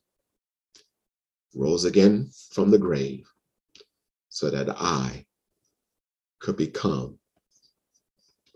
[1.57, 3.29] rose again from the grave,
[4.29, 5.27] so that I
[6.39, 7.19] could become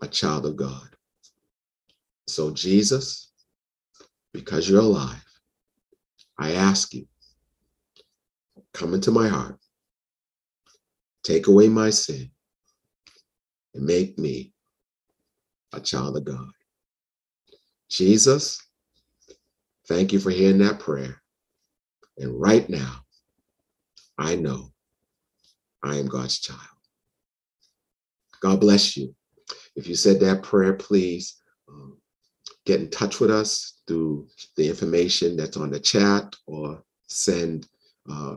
[0.01, 0.87] a child of God.
[2.29, 3.33] So, Jesus,
[4.31, 5.21] because you're alive,
[6.37, 7.05] I ask you,
[8.73, 9.59] come into my heart,
[11.23, 12.31] take away my sin,
[13.73, 14.53] and make me
[15.73, 16.51] a child of God.
[17.89, 18.65] Jesus,
[19.89, 21.21] thank you for hearing that prayer.
[22.17, 23.01] And right now,
[24.17, 24.71] I know
[25.83, 26.59] I am God's child.
[28.41, 29.15] God bless you.
[29.75, 31.37] If you said that prayer, please
[31.67, 31.97] um,
[32.65, 37.67] get in touch with us through the information that's on the chat or send
[38.09, 38.35] uh,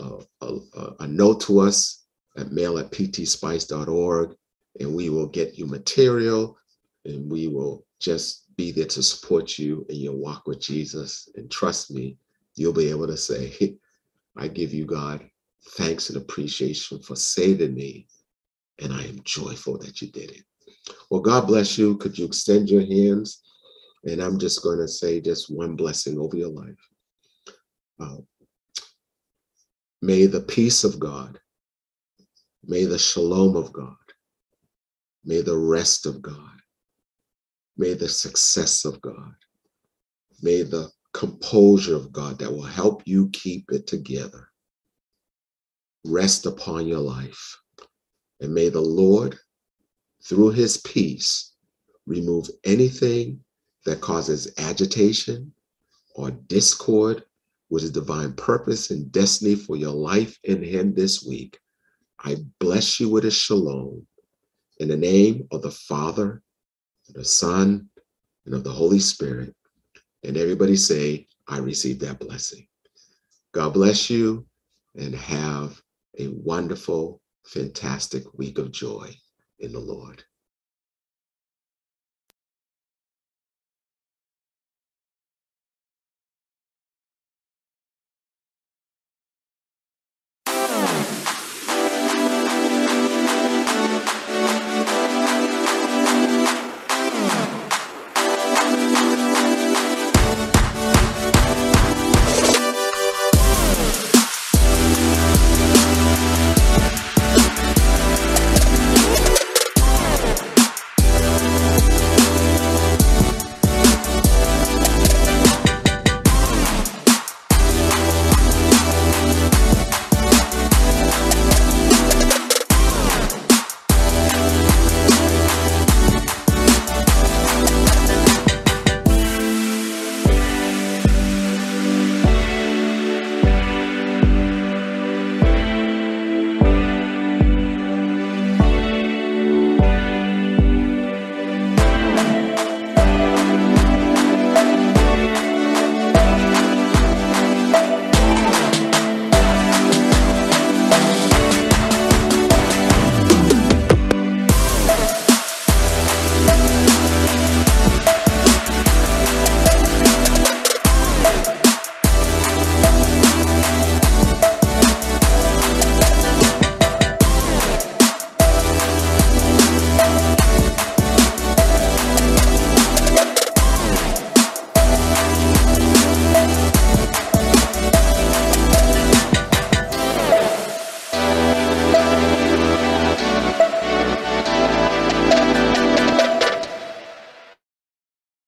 [0.00, 2.04] a, a, a, note to us
[2.36, 4.34] at mail at ptspice.org
[4.80, 6.56] and we will get you material
[7.04, 11.28] and we will just be there to support you in your walk with Jesus.
[11.36, 12.16] And trust me,
[12.54, 13.76] you'll be able to say,
[14.36, 15.24] I give you, God,
[15.76, 18.06] thanks and appreciation for saving me.
[18.80, 20.42] And I am joyful that you did it.
[21.10, 21.96] Well, God bless you.
[21.96, 23.42] Could you extend your hands?
[24.04, 26.88] And I'm just going to say just one blessing over your life.
[28.00, 28.16] Uh,
[30.02, 31.38] may the peace of God,
[32.66, 33.94] may the shalom of God,
[35.24, 36.60] may the rest of God,
[37.76, 39.34] may the success of God,
[40.42, 44.48] may the composure of God that will help you keep it together
[46.04, 47.56] rest upon your life.
[48.40, 49.38] And may the Lord,
[50.24, 51.52] through his peace,
[52.06, 53.40] remove anything
[53.86, 55.52] that causes agitation
[56.14, 57.24] or discord
[57.70, 61.58] with his divine purpose and destiny for your life in him this week.
[62.20, 64.06] I bless you with a shalom
[64.78, 66.42] in the name of the Father,
[67.14, 67.88] the Son,
[68.46, 69.54] and of the Holy Spirit.
[70.22, 72.66] And everybody say, I receive that blessing.
[73.52, 74.46] God bless you
[74.96, 75.80] and have
[76.18, 79.14] a wonderful, fantastic week of joy
[79.60, 80.24] in the Lord.